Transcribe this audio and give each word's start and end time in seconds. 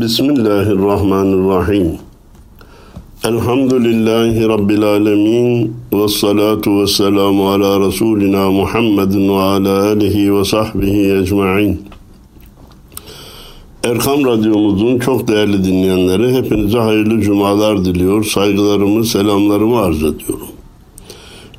Bismillahirrahmanirrahim. 0.00 1.98
Elhamdülillahi 3.24 4.48
Rabbil 4.48 4.82
alemin. 4.82 5.76
Ve 5.92 6.08
salatu 6.08 6.80
ve 6.80 6.86
selamu 6.86 7.48
ala 7.50 7.80
Resulina 7.80 8.50
Muhammedin 8.50 9.28
ve 9.28 9.40
ala 9.40 9.82
alihi 9.82 10.34
ve 10.34 10.44
sahbihi 10.44 11.14
ecma'in. 11.14 11.82
Erkam 13.84 14.24
Radyomuzun 14.24 14.98
çok 14.98 15.28
değerli 15.28 15.64
dinleyenleri 15.64 16.34
hepinize 16.34 16.78
hayırlı 16.78 17.20
cumalar 17.20 17.84
diliyor. 17.84 18.24
Saygılarımı, 18.24 19.04
selamlarımı 19.04 19.78
arz 19.78 19.98
ediyorum. 19.98 20.48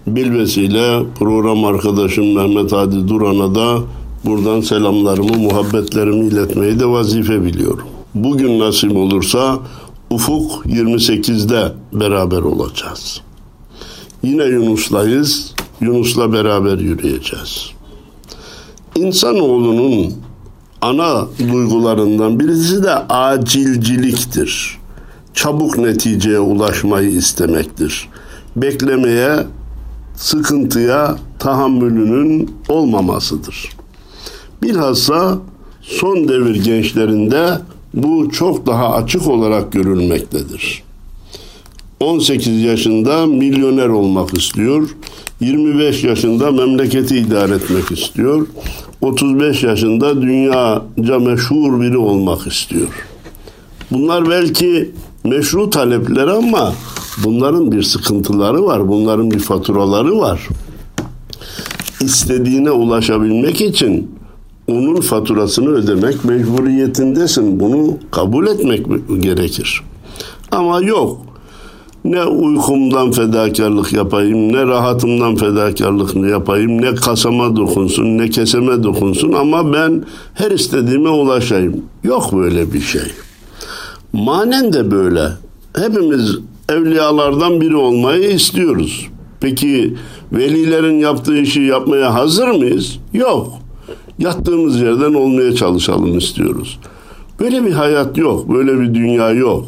Bilvesile 0.08 1.00
program 1.20 1.66
arkadaşım 1.66 2.36
Mehmet 2.36 2.72
Hadi 2.72 3.08
Duran'a 3.08 3.56
da 3.56 3.80
buradan 4.26 4.62
selamlarımı, 4.62 5.38
muhabbetlerimi 5.38 6.26
iletmeyi 6.26 6.80
de 6.80 6.86
vazife 6.86 7.44
biliyorum. 7.44 7.99
Bugün 8.16 8.60
nasip 8.60 8.96
olursa 8.96 9.60
Ufuk 10.10 10.66
28'de 10.66 11.72
beraber 11.94 12.42
olacağız. 12.42 13.22
Yine 14.24 14.44
Yunus'layız. 14.44 15.54
Yunus'la 15.82 16.34
beraber 16.34 16.78
yürüyeceğiz. 16.78 17.72
İnsanoğlunun 18.96 20.14
ana 20.82 21.28
duygularından 21.52 22.40
birisi 22.40 22.84
de 22.84 22.94
acilciliktir. 22.94 24.78
Çabuk 25.34 25.78
neticeye 25.78 26.40
ulaşmayı 26.40 27.10
istemektir. 27.10 28.10
Beklemeye, 28.56 29.48
sıkıntıya 30.16 31.16
tahammülünün 31.40 32.56
olmamasıdır. 32.70 33.70
Bilhassa 34.64 35.38
son 35.82 36.28
devir 36.28 36.64
gençlerinde 36.64 37.60
bu 37.94 38.30
çok 38.32 38.68
daha 38.68 38.94
açık 38.94 39.28
olarak 39.28 39.72
görülmektedir. 39.72 40.84
18 42.00 42.62
yaşında 42.62 43.26
milyoner 43.26 43.88
olmak 43.88 44.38
istiyor. 44.38 44.90
25 45.42 46.04
yaşında 46.04 46.52
memleketi 46.52 47.18
idare 47.18 47.56
etmek 47.56 47.92
istiyor. 47.92 48.48
35 49.02 49.64
yaşında 49.64 50.22
dünyaca 50.22 51.20
meşhur 51.20 51.82
biri 51.82 51.98
olmak 51.98 52.48
istiyor. 52.48 53.08
Bunlar 53.92 54.30
belki 54.30 54.92
meşru 55.24 55.70
talepler 55.70 56.28
ama 56.28 56.74
bunların 57.24 57.72
bir 57.72 57.84
sıkıntıları 57.84 58.66
var. 58.66 58.88
Bunların 58.88 59.32
bir 59.32 59.40
faturaları 59.40 60.18
var. 60.20 60.48
İstediğine 62.02 62.72
ulaşabilmek 62.72 63.62
için 63.62 64.19
onun 64.72 65.02
faturasını 65.02 65.70
ödemek 65.70 66.26
mecburiyetindesin. 66.26 67.60
Bunu 67.60 67.98
kabul 68.12 68.48
etmek 68.48 68.86
gerekir. 69.20 69.82
Ama 70.52 70.82
yok. 70.82 71.22
Ne 72.06 72.24
uykumdan 72.24 73.12
fedakarlık 73.12 73.94
yapayım, 73.94 74.54
ne 74.54 74.66
rahatımdan 74.66 75.36
fedakarlık 75.36 76.32
yapayım, 76.32 76.82
ne 76.82 76.96
kasama 76.96 77.56
dokunsun, 77.56 78.18
ne 78.18 78.30
keseme 78.30 78.84
dokunsun 78.84 79.34
ama 79.34 79.74
ben 79.74 80.04
her 80.34 80.52
istediğime 80.52 81.10
ulaşayım. 81.10 81.82
Yok 82.04 82.34
böyle 82.34 82.74
bir 82.74 82.82
şey. 82.82 83.02
Manen 84.14 84.74
de 84.74 84.92
böyle. 84.92 85.28
Hepimiz 85.76 86.38
evliyalardan 86.70 87.62
biri 87.62 87.76
olmayı 87.76 88.30
istiyoruz. 88.30 89.08
Peki 89.42 89.96
velilerin 90.32 91.00
yaptığı 91.00 91.38
işi 91.38 91.62
yapmaya 91.62 92.14
hazır 92.14 92.48
mıyız? 92.48 93.00
Yok. 93.14 93.59
Yattığımız 94.20 94.82
yerden 94.82 95.14
olmaya 95.14 95.56
çalışalım 95.56 96.18
istiyoruz. 96.18 96.80
Böyle 97.40 97.66
bir 97.66 97.72
hayat 97.72 98.18
yok, 98.18 98.50
böyle 98.50 98.80
bir 98.80 98.94
dünya 98.94 99.30
yok. 99.30 99.66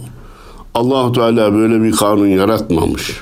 allah 0.74 1.12
Teala 1.12 1.54
böyle 1.54 1.84
bir 1.84 1.92
kanun 1.92 2.28
yaratmamış. 2.28 3.22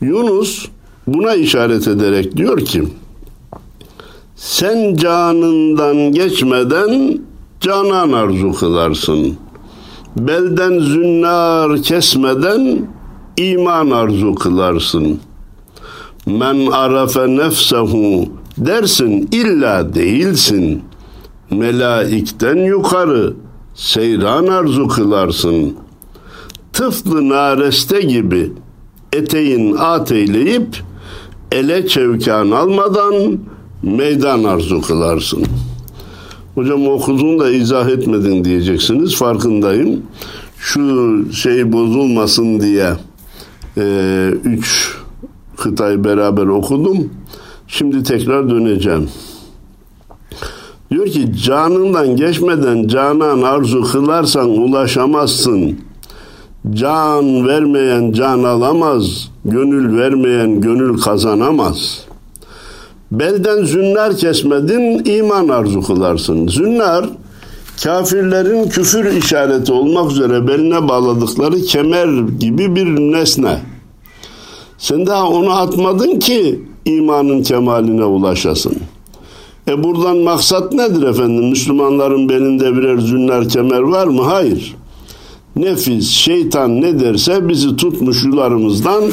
Yunus 0.00 0.66
buna 1.06 1.34
işaret 1.34 1.88
ederek 1.88 2.36
diyor 2.36 2.60
ki, 2.60 2.84
sen 4.36 4.96
canından 4.96 5.96
geçmeden 6.12 7.18
canan 7.60 8.12
arzu 8.12 8.52
kılarsın. 8.52 9.36
Belden 10.16 10.78
zünnar 10.78 11.82
kesmeden 11.82 12.88
iman 13.36 13.90
arzu 13.90 14.34
kılarsın. 14.34 15.20
Men 16.26 16.66
arafe 16.66 17.36
nefsehu 17.36 18.28
dersin 18.66 19.28
illa 19.32 19.94
değilsin. 19.94 20.82
Melaikten 21.50 22.56
yukarı 22.56 23.34
seyran 23.74 24.46
arzu 24.46 24.88
kılarsın. 24.88 25.74
Tıflı 26.72 27.28
nareste 27.28 28.00
gibi 28.00 28.52
eteğin 29.12 29.76
ateyleyip 29.76 30.82
ele 31.52 31.88
çevkan 31.88 32.50
almadan 32.50 33.38
meydan 33.82 34.44
arzu 34.44 34.82
kılarsın. 34.82 35.44
Hocam 36.54 36.88
okudun 36.88 37.38
da 37.38 37.50
izah 37.50 37.88
etmedin 37.88 38.44
diyeceksiniz. 38.44 39.16
Farkındayım. 39.16 40.02
Şu 40.58 41.32
şey 41.32 41.72
bozulmasın 41.72 42.60
diye 42.60 42.92
e, 43.76 44.28
üç 44.44 44.94
kıtayı 45.56 46.04
beraber 46.04 46.46
okudum. 46.46 47.10
Şimdi 47.68 48.02
tekrar 48.02 48.50
döneceğim. 48.50 49.08
Diyor 50.90 51.06
ki 51.06 51.32
canından 51.44 52.16
geçmeden 52.16 52.88
canan 52.88 53.42
arzu 53.42 53.82
kılarsan 53.82 54.48
ulaşamazsın. 54.48 55.80
Can 56.74 57.48
vermeyen 57.48 58.12
can 58.12 58.42
alamaz. 58.42 59.28
Gönül 59.44 59.96
vermeyen 59.96 60.60
gönül 60.60 61.00
kazanamaz. 61.00 62.04
Belden 63.12 63.64
zünnar 63.64 64.16
kesmedin 64.16 65.04
iman 65.04 65.48
arzu 65.48 65.82
kılarsın. 65.82 66.48
Zünnar 66.48 67.06
kafirlerin 67.84 68.68
küfür 68.68 69.16
işareti 69.16 69.72
olmak 69.72 70.12
üzere 70.12 70.48
beline 70.48 70.88
bağladıkları 70.88 71.62
kemer 71.62 72.28
gibi 72.38 72.76
bir 72.76 72.86
nesne. 72.86 73.60
Sen 74.78 75.06
daha 75.06 75.28
onu 75.28 75.50
atmadın 75.50 76.18
ki 76.18 76.67
imanın 76.88 77.42
kemaline 77.42 78.04
ulaşasın. 78.04 78.76
E 79.68 79.84
buradan 79.84 80.16
maksat 80.16 80.72
nedir 80.72 81.02
efendim? 81.02 81.48
Müslümanların 81.48 82.28
belinde 82.28 82.76
birer 82.76 82.98
zünler 82.98 83.48
kemer 83.48 83.80
var 83.80 84.06
mı? 84.06 84.22
Hayır. 84.22 84.76
Nefis, 85.56 86.10
şeytan 86.10 86.80
ne 86.80 87.00
derse 87.00 87.48
bizi 87.48 87.76
tutmuş 87.76 88.24
yularımızdan 88.24 89.04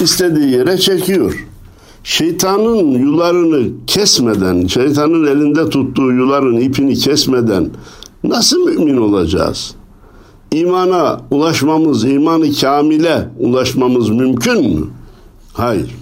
istediği 0.00 0.50
yere 0.50 0.78
çekiyor. 0.78 1.46
Şeytanın 2.04 2.90
yularını 2.90 3.68
kesmeden, 3.86 4.66
şeytanın 4.66 5.26
elinde 5.26 5.70
tuttuğu 5.70 6.12
yuların 6.12 6.56
ipini 6.56 6.94
kesmeden 6.94 7.70
nasıl 8.24 8.68
mümin 8.68 8.96
olacağız? 8.96 9.74
İmana 10.52 11.20
ulaşmamız, 11.30 12.04
imanı 12.04 12.52
kamile 12.60 13.28
ulaşmamız 13.38 14.10
mümkün 14.10 14.80
mü? 14.80 14.86
Hayır. 15.52 16.01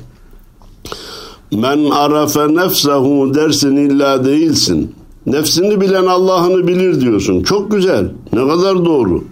Men 1.53 1.91
arafe 1.91 2.55
nefsehu 2.55 3.35
dersin 3.35 3.77
illa 3.77 4.25
değilsin. 4.25 4.95
Nefsini 5.27 5.81
bilen 5.81 6.07
Allah'ını 6.07 6.67
bilir 6.67 7.01
diyorsun. 7.01 7.43
Çok 7.43 7.71
güzel. 7.71 8.13
Ne 8.33 8.49
kadar 8.49 8.85
doğru. 8.85 9.25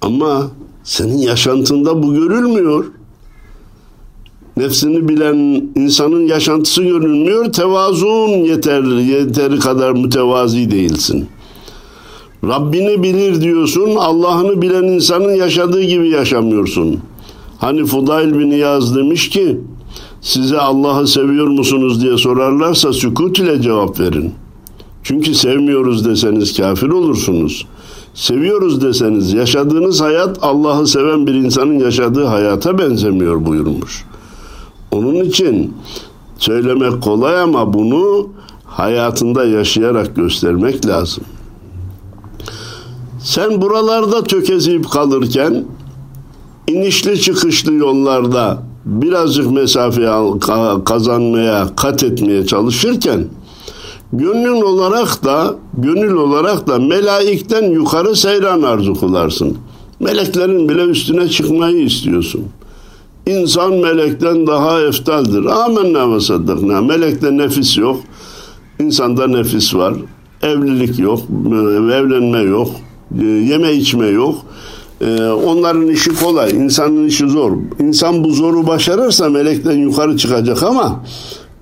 Ama 0.00 0.50
senin 0.84 1.18
yaşantında 1.18 2.02
bu 2.02 2.14
görülmüyor. 2.14 2.84
Nefsini 4.56 5.08
bilen 5.08 5.36
insanın 5.76 6.26
yaşantısı 6.26 6.82
görülmüyor. 6.82 7.52
Tevazun 7.52 8.28
yeter, 8.28 8.82
yeteri 8.82 9.58
kadar 9.58 9.92
mütevazi 9.92 10.70
değilsin. 10.70 11.26
Rabbini 12.44 13.02
bilir 13.02 13.40
diyorsun. 13.40 13.96
Allah'ını 13.96 14.62
bilen 14.62 14.84
insanın 14.84 15.34
yaşadığı 15.34 15.82
gibi 15.82 16.08
yaşamıyorsun. 16.08 17.00
Hani 17.58 17.84
Fudayl 17.84 18.38
bin 18.38 18.50
Yaz 18.50 18.96
demiş 18.96 19.28
ki 19.28 19.60
size 20.24 20.58
Allah'ı 20.58 21.06
seviyor 21.06 21.46
musunuz 21.46 22.02
diye 22.02 22.18
sorarlarsa 22.18 22.92
sükut 22.92 23.38
ile 23.38 23.62
cevap 23.62 24.00
verin. 24.00 24.34
Çünkü 25.02 25.34
sevmiyoruz 25.34 26.04
deseniz 26.04 26.56
kafir 26.56 26.88
olursunuz. 26.88 27.66
Seviyoruz 28.14 28.82
deseniz 28.82 29.32
yaşadığınız 29.32 30.00
hayat 30.00 30.38
Allah'ı 30.42 30.86
seven 30.86 31.26
bir 31.26 31.34
insanın 31.34 31.78
yaşadığı 31.78 32.24
hayata 32.24 32.78
benzemiyor 32.78 33.46
buyurmuş. 33.46 34.04
Onun 34.90 35.14
için 35.14 35.74
söylemek 36.38 37.02
kolay 37.02 37.40
ama 37.40 37.72
bunu 37.74 38.28
hayatında 38.64 39.44
yaşayarak 39.44 40.16
göstermek 40.16 40.86
lazım. 40.86 41.24
Sen 43.20 43.62
buralarda 43.62 44.24
tökezleyip 44.24 44.90
kalırken 44.90 45.64
inişli 46.68 47.20
çıkışlı 47.20 47.72
yollarda 47.74 48.73
birazcık 48.84 49.50
mesafe 49.50 50.10
kazanmaya, 50.84 51.68
kat 51.76 52.02
etmeye 52.02 52.46
çalışırken 52.46 53.24
Gönlün 54.12 54.62
olarak 54.62 55.24
da 55.24 55.56
gönül 55.78 56.12
olarak 56.14 56.66
da 56.66 56.78
melaikten 56.78 57.70
yukarı 57.70 58.16
seyran 58.16 58.62
arzu 58.62 58.94
kılarsın. 58.94 59.56
Meleklerin 60.00 60.68
bile 60.68 60.82
üstüne 60.82 61.28
çıkmayı 61.28 61.84
istiyorsun. 61.84 62.44
İnsan 63.26 63.72
melekten 63.72 64.46
daha 64.46 64.80
eftaldir. 64.80 65.44
Amenna 65.44 66.14
ve 66.14 66.20
saddakna. 66.20 66.80
Melekte 66.80 67.36
nefis 67.36 67.78
yok. 67.78 68.00
İnsanda 68.80 69.26
nefis 69.26 69.74
var. 69.74 69.94
Evlilik 70.42 70.98
yok. 70.98 71.20
Evlenme 71.92 72.38
yok. 72.38 72.68
Yeme 73.22 73.72
içme 73.72 74.06
yok. 74.06 74.34
Ee, 75.00 75.22
onların 75.28 75.88
işi 75.88 76.10
kolay. 76.14 76.50
insanın 76.50 77.08
işi 77.08 77.28
zor. 77.28 77.52
İnsan 77.80 78.24
bu 78.24 78.30
zoru 78.30 78.66
başarırsa 78.66 79.28
melekten 79.28 79.76
yukarı 79.78 80.16
çıkacak 80.16 80.62
ama 80.62 81.04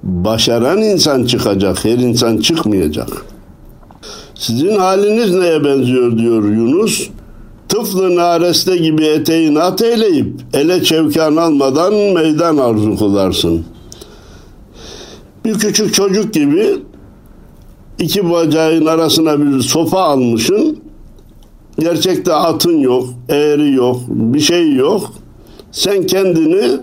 başaran 0.02 0.82
insan 0.82 1.25
çıkacak. 1.25 1.84
Her 1.84 1.99
insan 1.99 2.37
çıkmayacak. 2.37 3.08
Sizin 4.34 4.79
haliniz 4.79 5.34
neye 5.34 5.64
benziyor 5.64 6.19
diyor 6.19 6.44
Yunus. 6.44 7.08
Tıflı 7.69 8.17
nareste 8.17 8.76
gibi 8.76 9.05
eteğini 9.05 9.61
at 9.61 9.82
eyleyip 9.82 10.40
ele 10.55 10.84
çevkan 10.84 11.37
almadan 11.37 11.94
meydan 11.94 12.56
arzu 12.56 12.99
kılarsın. 12.99 13.64
Bir 15.44 15.55
küçük 15.55 15.94
çocuk 15.94 16.34
gibi 16.34 16.76
iki 17.99 18.31
bacağın 18.31 18.87
arasına 18.87 19.40
bir 19.40 19.61
sopa 19.61 19.99
almışın. 19.99 20.79
Gerçekte 21.78 22.34
atın 22.34 22.78
yok, 22.78 23.08
eğri 23.28 23.72
yok, 23.72 24.00
bir 24.08 24.40
şey 24.40 24.74
yok. 24.74 25.12
Sen 25.72 26.06
kendini 26.06 26.80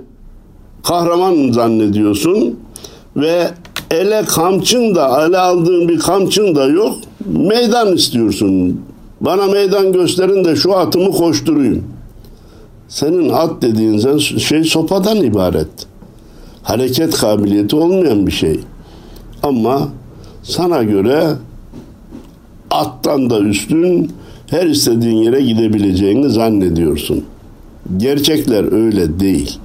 kahraman 0.84 1.52
zannediyorsun 1.52 2.60
ve 3.16 3.52
ele 3.92 4.24
kamçın 4.26 4.96
da, 4.96 5.26
ele 5.26 5.38
aldığın 5.38 5.88
bir 5.88 6.00
kamçın 6.00 6.56
da 6.56 6.66
yok. 6.66 6.96
Meydan 7.26 7.96
istiyorsun. 7.96 8.82
Bana 9.22 9.46
meydan 9.46 9.94
gösterin 9.94 10.46
de 10.46 10.56
şu 10.56 10.78
atımı 10.78 11.12
koşturayım. 11.12 11.84
Senin 12.88 13.30
at 13.30 13.62
dediğin 13.62 14.18
şey 14.18 14.64
sopadan 14.64 15.18
ibaret. 15.18 15.70
Hareket 16.64 17.18
kabiliyeti 17.18 17.76
olmayan 17.76 18.28
bir 18.28 18.32
şey. 18.32 18.60
Ama 19.44 19.88
sana 20.44 20.84
göre 20.84 21.28
attan 22.72 23.30
da 23.30 23.40
üstün 23.40 24.12
her 24.50 24.66
istediğin 24.68 25.18
yere 25.18 25.42
gidebileceğini 25.42 26.30
zannediyorsun. 26.30 27.24
Gerçekler 27.98 28.72
öyle 28.72 29.20
değil. 29.20 29.60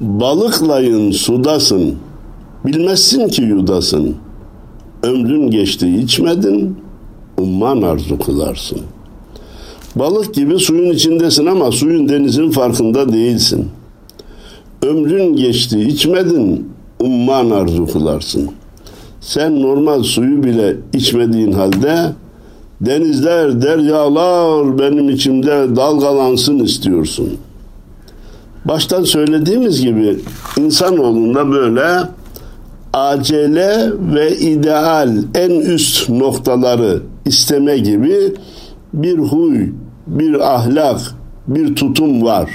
Balıklayın 0.00 1.10
sudasın. 1.10 1.94
Bilmezsin 2.66 3.28
ki 3.28 3.42
yudasın. 3.42 4.16
Ömrün 5.02 5.50
geçti 5.50 5.88
içmedin, 5.88 6.76
umman 7.38 7.82
arzu 7.82 8.18
kılarsın. 8.18 8.78
Balık 9.96 10.34
gibi 10.34 10.58
suyun 10.58 10.90
içindesin 10.94 11.46
ama 11.46 11.72
suyun 11.72 12.08
denizin 12.08 12.50
farkında 12.50 13.12
değilsin. 13.12 13.68
Ömrün 14.82 15.36
geçti 15.36 15.80
içmedin, 15.80 16.68
umman 17.00 17.50
arzu 17.50 17.86
kılarsın. 17.86 18.50
Sen 19.20 19.62
normal 19.62 20.02
suyu 20.02 20.42
bile 20.42 20.76
içmediğin 20.92 21.52
halde 21.52 22.12
denizler, 22.80 23.62
deryalar 23.62 24.78
benim 24.78 25.08
içimde 25.08 25.76
dalgalansın 25.76 26.58
istiyorsun. 26.58 27.38
Baştan 28.64 29.04
söylediğimiz 29.04 29.80
gibi 29.82 30.18
insanoğlunda 30.56 31.50
böyle 31.50 31.88
acele 32.92 33.90
ve 34.14 34.36
ideal 34.36 35.16
en 35.34 35.50
üst 35.50 36.08
noktaları 36.08 37.02
isteme 37.24 37.78
gibi 37.78 38.34
bir 38.92 39.18
huy, 39.18 39.66
bir 40.06 40.54
ahlak, 40.54 41.00
bir 41.48 41.74
tutum 41.74 42.22
var. 42.22 42.50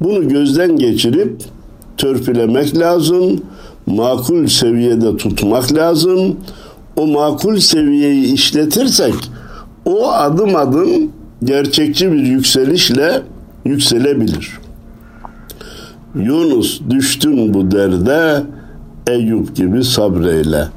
Bunu 0.00 0.28
gözden 0.28 0.76
geçirip 0.76 1.42
törpülemek 1.96 2.78
lazım, 2.78 3.40
makul 3.86 4.46
seviyede 4.46 5.16
tutmak 5.16 5.74
lazım. 5.74 6.36
O 6.96 7.06
makul 7.06 7.56
seviyeyi 7.56 8.32
işletirsek 8.32 9.14
o 9.84 10.12
adım 10.12 10.56
adım 10.56 11.12
gerçekçi 11.44 12.12
bir 12.12 12.22
yükselişle 12.22 13.22
yükselebilir. 13.64 14.58
Yunus 16.14 16.80
düştün 16.90 17.54
bu 17.54 17.70
derde 17.70 18.42
Eyüp 19.06 19.56
gibi 19.56 19.84
sabreyle. 19.84 20.68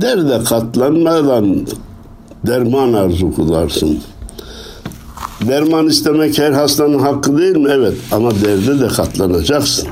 Derde 0.00 0.44
katlanmadan 0.44 1.66
derman 2.46 2.92
arzu 2.92 3.34
kılarsın. 3.34 3.98
Derman 5.48 5.86
istemek 5.86 6.38
her 6.38 6.52
hastanın 6.52 6.98
hakkı 6.98 7.38
değil 7.38 7.56
mi? 7.56 7.68
Evet 7.70 7.94
ama 8.12 8.30
derde 8.30 8.80
de 8.80 8.88
katlanacaksın. 8.88 9.88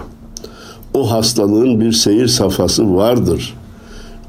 O 0.94 1.10
hastalığın 1.10 1.80
bir 1.80 1.92
seyir 1.92 2.28
safhası 2.28 2.96
vardır. 2.96 3.54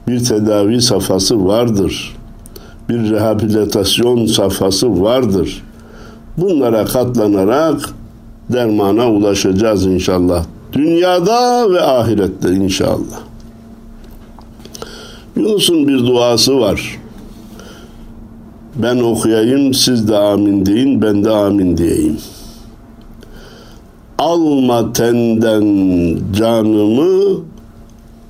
Bir 0.09 0.23
tedavi 0.23 0.81
safhası 0.81 1.45
vardır. 1.45 2.15
Bir 2.89 3.11
rehabilitasyon 3.11 4.25
safhası 4.25 5.01
vardır. 5.01 5.63
Bunlara 6.38 6.85
katlanarak 6.85 7.81
dermana 8.53 9.11
ulaşacağız 9.11 9.85
inşallah. 9.85 10.45
Dünyada 10.73 11.71
ve 11.71 11.81
ahirette 11.81 12.51
inşallah. 12.51 13.19
Yunus'un 15.35 15.88
bir 15.88 16.00
duası 16.00 16.59
var. 16.59 16.97
Ben 18.75 19.00
okuyayım, 19.00 19.73
siz 19.73 20.07
de 20.07 20.17
amin 20.17 20.65
deyin, 20.65 21.01
ben 21.01 21.23
de 21.23 21.31
amin 21.31 21.77
diyeyim. 21.77 22.17
Alma 24.17 24.94
tenden 24.94 26.17
canımı, 26.33 27.41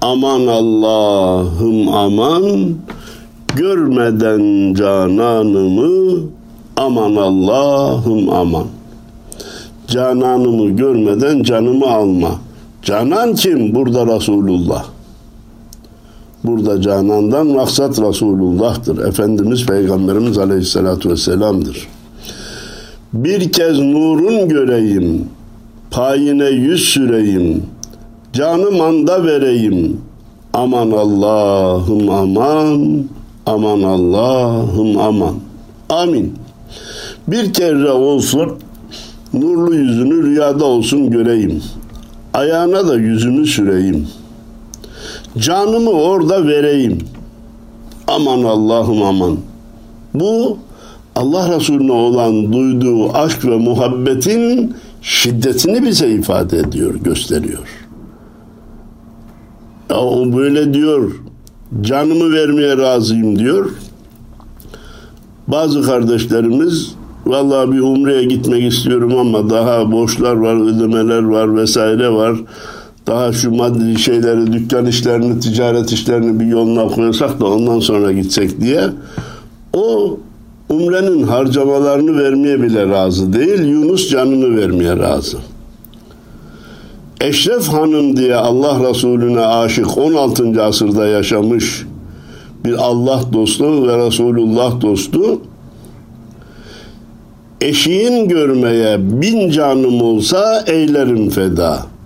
aman 0.01 0.47
Allah'ım 0.47 1.87
aman, 1.87 2.75
görmeden 3.55 4.73
cananımı, 4.73 6.21
aman 6.77 7.15
Allah'ım 7.15 8.29
aman. 8.29 8.65
Cananımı 9.87 10.69
görmeden 10.69 11.43
canımı 11.43 11.87
alma. 11.87 12.31
Canan 12.83 13.35
kim? 13.35 13.75
Burada 13.75 14.15
Resulullah. 14.15 14.85
Burada 16.43 16.81
canandan 16.81 17.47
maksat 17.47 18.01
Resulullah'tır. 18.01 19.07
Efendimiz 19.07 19.65
Peygamberimiz 19.65 20.37
Aleyhisselatü 20.37 21.09
Vesselam'dır. 21.09 21.87
Bir 23.13 23.51
kez 23.51 23.79
nurun 23.79 24.49
göreyim, 24.49 25.25
payine 25.91 26.49
yüz 26.49 26.83
süreyim, 26.83 27.63
canım 28.33 28.81
anda 28.81 29.23
vereyim. 29.23 30.01
Aman 30.53 30.91
Allah'ım 30.91 32.09
aman, 32.09 33.03
aman 33.45 33.81
Allah'ım 33.81 34.97
aman. 34.97 35.35
Amin. 35.89 36.35
Bir 37.27 37.53
kere 37.53 37.91
olsun 37.91 38.51
nurlu 39.33 39.75
yüzünü 39.75 40.23
rüyada 40.23 40.65
olsun 40.65 41.11
göreyim. 41.11 41.63
Ayağına 42.33 42.87
da 42.87 42.95
yüzümü 42.95 43.47
süreyim.'' 43.47 44.19
Canımı 45.37 45.89
orada 45.89 46.47
vereyim. 46.47 46.97
Aman 48.07 48.43
Allah'ım 48.43 49.03
aman. 49.03 49.37
Bu 50.13 50.57
Allah 51.15 51.55
Resulüne 51.55 51.91
olan 51.91 52.53
duyduğu 52.53 53.13
aşk 53.13 53.45
ve 53.45 53.57
muhabbetin 53.57 54.75
şiddetini 55.01 55.85
bize 55.85 56.11
ifade 56.11 56.57
ediyor, 56.57 56.95
gösteriyor. 56.95 57.78
O 59.93 60.37
böyle 60.37 60.73
diyor, 60.73 61.11
canımı 61.81 62.33
vermeye 62.33 62.77
razıyım 62.77 63.39
diyor. 63.39 63.71
Bazı 65.47 65.81
kardeşlerimiz 65.81 66.95
vallahi 67.25 67.71
bir 67.71 67.79
umreye 67.79 68.23
gitmek 68.23 68.73
istiyorum 68.73 69.17
ama 69.17 69.49
daha 69.49 69.91
borçlar 69.91 70.33
var, 70.33 70.75
ödemeler 70.75 71.23
var 71.23 71.55
vesaire 71.55 72.09
var 72.09 72.35
daha 73.09 73.33
şu 73.33 73.51
maddi 73.51 73.99
şeyleri, 73.99 74.53
dükkan 74.53 74.85
işlerini, 74.85 75.39
ticaret 75.39 75.91
işlerini 75.91 76.39
bir 76.39 76.45
yoluna 76.45 76.87
koysak 76.87 77.39
da 77.39 77.45
ondan 77.45 77.79
sonra 77.79 78.11
gitsek 78.11 78.61
diye 78.61 78.83
o 79.73 80.17
umrenin 80.69 81.23
harcamalarını 81.23 82.23
vermeye 82.23 82.61
bile 82.61 82.87
razı 82.87 83.33
değil, 83.33 83.63
Yunus 83.63 84.09
canını 84.09 84.57
vermeye 84.57 84.97
razı. 84.97 85.37
Eşref 87.21 87.67
Hanım 87.67 88.17
diye 88.17 88.35
Allah 88.35 88.89
Resulüne 88.89 89.45
aşık 89.45 89.97
16. 89.97 90.63
asırda 90.63 91.07
yaşamış 91.07 91.85
bir 92.65 92.73
Allah 92.73 93.21
dostu 93.33 93.87
ve 93.87 94.05
Resulullah 94.05 94.81
dostu 94.81 95.41
eşiğin 97.61 98.27
görmeye 98.27 98.97
bin 99.21 99.49
canım 99.49 100.01
olsa 100.01 100.63
eylerim 100.67 101.29
feda.'' 101.29 101.99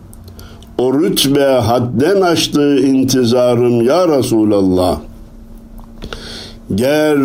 O 0.77 0.93
rütbe 0.99 1.45
hadden 1.45 2.21
aştı 2.21 2.79
intizarım 2.79 3.81
ya 3.81 4.17
Resulallah. 4.17 4.99
Ger 6.75 7.17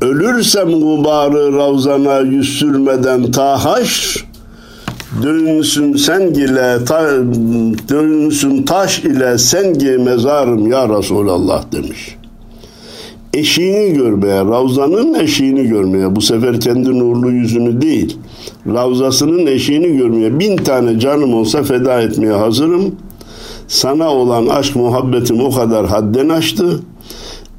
ölürsem 0.00 0.72
gubarı 0.80 1.52
ravzana 1.56 2.18
yüz 2.18 2.48
sürmeden 2.48 3.30
ta 3.30 3.64
haşr, 3.64 4.26
dönünsün 5.22 5.96
sen 5.96 6.20
ile 6.20 6.84
ta, 6.84 7.10
dönünsün 7.88 8.62
taş 8.62 8.98
ile 8.98 9.38
sengi 9.38 9.90
mezarım 9.90 10.70
ya 10.70 10.88
Resulallah 10.98 11.72
demiş. 11.72 12.16
Eşiğini 13.34 13.94
görmeye, 13.94 14.44
Ravza'nın 14.44 15.14
eşiğini 15.14 15.68
görmeye, 15.68 16.16
bu 16.16 16.20
sefer 16.20 16.60
kendi 16.60 16.98
nurlu 16.98 17.30
yüzünü 17.30 17.82
değil, 17.82 18.18
Ravza'sının 18.66 19.46
eşiğini 19.46 19.96
görmeye 19.96 20.40
bin 20.40 20.56
tane 20.56 20.98
canım 21.00 21.34
olsa 21.34 21.62
feda 21.62 22.00
etmeye 22.00 22.32
hazırım. 22.32 22.94
Sana 23.68 24.10
olan 24.10 24.46
aşk 24.46 24.76
muhabbetim 24.76 25.40
o 25.40 25.50
kadar 25.50 25.86
hadden 25.86 26.28
aştı. 26.28 26.80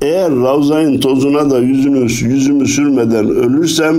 Eğer 0.01 0.31
Ravza'nın 0.35 0.99
tozuna 0.99 1.49
da 1.49 1.59
yüzünü, 1.59 1.99
yüzümü 2.33 2.67
sürmeden 2.67 3.29
ölürsem 3.29 3.95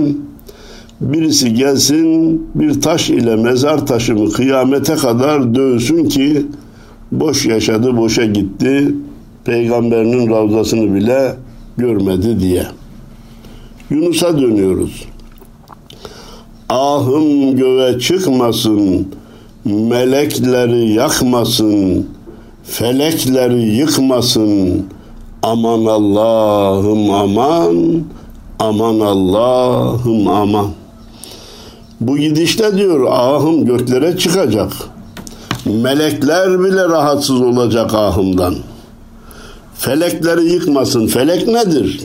birisi 1.01 1.53
gelsin 1.53 2.47
bir 2.55 2.81
taş 2.81 3.09
ile 3.09 3.35
mezar 3.35 3.87
taşımı 3.87 4.31
kıyamete 4.31 4.95
kadar 4.95 5.55
dövsün 5.55 6.05
ki 6.05 6.45
boş 7.11 7.45
yaşadı 7.45 7.97
boşa 7.97 8.25
gitti 8.25 8.95
peygamberinin 9.45 10.29
ravzasını 10.29 10.95
bile 10.95 11.35
görmedi 11.77 12.39
diye. 12.39 12.65
Yunus'a 13.89 14.41
dönüyoruz. 14.41 15.05
Ahım 16.69 17.55
göğe 17.55 17.99
çıkmasın, 17.99 19.07
melekleri 19.65 20.93
yakmasın, 20.93 22.07
felekleri 22.63 23.61
yıkmasın. 23.61 24.85
Aman 25.43 25.85
Allah'ım 25.85 27.11
aman, 27.11 28.03
aman 28.59 28.99
Allah'ım 28.99 30.27
aman. 30.27 30.78
Bu 32.01 32.17
gidişte 32.17 32.77
diyor 32.77 33.07
ahım 33.11 33.65
göklere 33.65 34.17
çıkacak. 34.17 34.71
Melekler 35.65 36.59
bile 36.59 36.83
rahatsız 36.83 37.41
olacak 37.41 37.93
ahımdan. 37.93 38.55
Felekleri 39.75 40.45
yıkmasın. 40.45 41.07
Felek 41.07 41.47
nedir? 41.47 41.99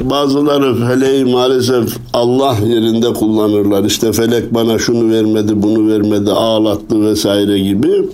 Bazıları 0.00 0.86
feleği 0.86 1.24
maalesef 1.24 1.96
Allah 2.12 2.56
yerinde 2.66 3.12
kullanırlar. 3.12 3.84
İşte 3.84 4.12
felek 4.12 4.54
bana 4.54 4.78
şunu 4.78 5.12
vermedi, 5.12 5.62
bunu 5.62 5.88
vermedi, 5.88 6.30
ağlattı 6.30 7.02
vesaire 7.02 7.58
gibi. 7.58 8.08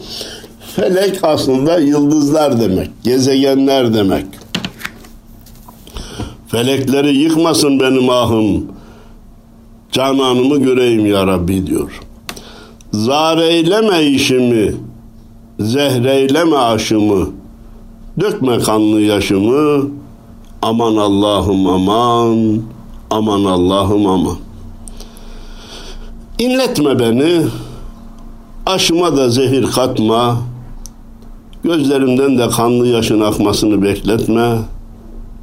Felek 0.76 1.18
aslında 1.22 1.78
yıldızlar 1.78 2.60
demek, 2.60 2.90
gezegenler 3.04 3.94
demek. 3.94 4.26
Felekleri 6.48 7.16
yıkmasın 7.16 7.80
benim 7.80 8.10
ahım. 8.10 8.79
Cananımı 9.92 10.58
göreyim 10.58 11.06
ya 11.06 11.26
Rabbi 11.26 11.66
diyor. 11.66 12.00
Zareyleme 12.92 14.02
işimi, 14.02 14.74
zehreyleme 15.58 16.56
aşımı, 16.56 17.28
dökme 18.20 18.58
kanlı 18.58 19.00
yaşımı, 19.00 19.90
aman 20.62 20.96
Allah'ım 20.96 21.66
aman, 21.66 22.62
aman 23.10 23.44
Allah'ım 23.44 24.06
aman. 24.06 24.36
İnletme 26.38 26.98
beni, 26.98 27.42
aşıma 28.66 29.16
da 29.16 29.28
zehir 29.30 29.66
katma, 29.66 30.36
gözlerimden 31.64 32.38
de 32.38 32.48
kanlı 32.48 32.86
yaşın 32.86 33.20
akmasını 33.20 33.82
bekletme, 33.82 34.58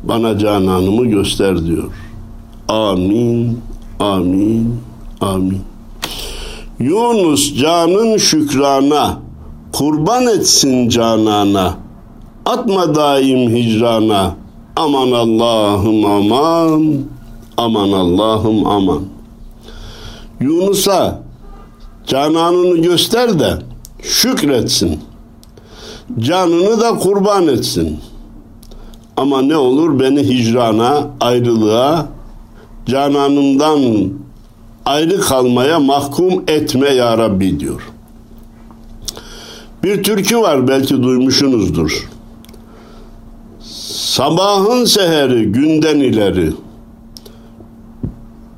bana 0.03 0.37
cananımı 0.37 1.05
göster 1.05 1.65
diyor. 1.65 1.91
Amin, 2.67 3.59
amin, 3.99 4.79
amin. 5.21 5.61
Yunus 6.79 7.55
canın 7.55 8.17
şükrana, 8.17 9.19
kurban 9.73 10.27
etsin 10.27 10.89
canana, 10.89 11.73
atma 12.45 12.95
daim 12.95 13.55
hicrana, 13.55 14.35
aman 14.75 15.11
Allah'ım 15.11 16.05
aman, 16.05 16.95
aman 17.57 17.91
Allah'ım 17.91 18.67
aman. 18.67 19.01
Yunus'a 20.39 21.21
cananını 22.07 22.77
göster 22.77 23.39
de 23.39 23.53
şükretsin. 24.01 24.99
Canını 26.19 26.81
da 26.81 26.97
kurban 26.97 27.47
etsin. 27.47 27.99
Ama 29.17 29.41
ne 29.41 29.57
olur 29.57 29.99
beni 29.99 30.23
hicrana, 30.23 31.07
ayrılığa, 31.21 32.05
cananımdan 32.87 34.09
ayrı 34.85 35.21
kalmaya 35.21 35.79
mahkum 35.79 36.43
etme 36.47 36.89
ya 36.89 37.17
Rabbi 37.17 37.59
diyor. 37.59 37.81
Bir 39.83 40.03
türkü 40.03 40.37
var 40.37 40.67
belki 40.67 41.03
duymuşsunuzdur. 41.03 42.09
Sabahın 44.17 44.85
seheri 44.85 45.51
günden 45.51 45.99
ileri 45.99 46.51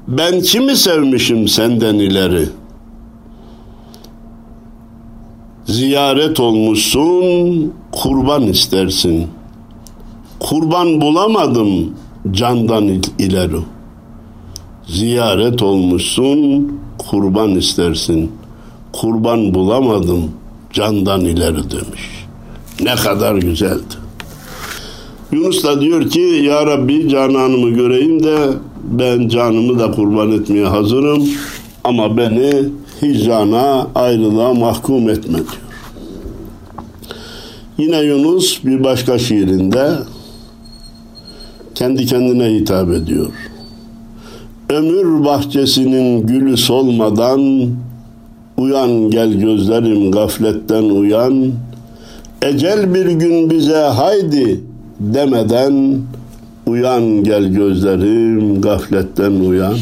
Ben 0.07 0.41
kimi 0.41 0.75
sevmişim 0.75 1.47
senden 1.47 1.95
ileri 1.95 2.49
Ziyaret 5.65 6.39
olmuşsun 6.39 7.73
kurban 7.91 8.43
istersin 8.43 9.27
Kurban 10.39 11.01
bulamadım 11.01 11.93
candan 12.31 13.01
ileri 13.19 13.59
Ziyaret 14.89 15.63
olmuşsun 15.63 16.71
kurban 16.97 17.55
istersin 17.55 18.31
Kurban 18.93 19.53
bulamadım 19.53 20.31
candan 20.73 21.21
ileri 21.21 21.71
demiş. 21.71 22.25
Ne 22.81 22.95
kadar 22.95 23.35
güzeldi. 23.35 23.95
Yunus 25.31 25.63
da 25.63 25.81
diyor 25.81 26.09
ki 26.09 26.19
Ya 26.19 26.65
Rabbi 26.65 27.09
cananımı 27.09 27.69
göreyim 27.69 28.23
de 28.23 28.37
ben 28.83 29.27
canımı 29.27 29.79
da 29.79 29.91
kurban 29.91 30.31
etmeye 30.31 30.65
hazırım 30.65 31.29
ama 31.83 32.17
beni 32.17 32.53
hicrana 33.01 33.87
ayrılığa 33.95 34.53
mahkum 34.53 35.09
etme 35.09 35.37
diyor. 35.37 35.61
Yine 37.77 37.97
Yunus 37.97 38.63
bir 38.65 38.83
başka 38.83 39.19
şiirinde 39.19 39.89
kendi 41.75 42.05
kendine 42.05 42.45
hitap 42.45 42.89
ediyor. 42.89 43.31
Ömür 44.69 45.25
bahçesinin 45.25 46.27
gülü 46.27 46.57
solmadan 46.57 47.69
uyan 48.57 49.09
gel 49.09 49.33
gözlerim 49.33 50.11
gafletten 50.11 50.83
uyan 50.83 51.51
ecel 52.41 52.93
bir 52.93 53.05
gün 53.05 53.49
bize 53.49 53.77
haydi 53.77 54.59
demeden 54.99 55.97
uyan 56.67 57.23
gel 57.23 57.45
gözlerim 57.45 58.61
gafletten 58.61 59.31
uyan. 59.31 59.77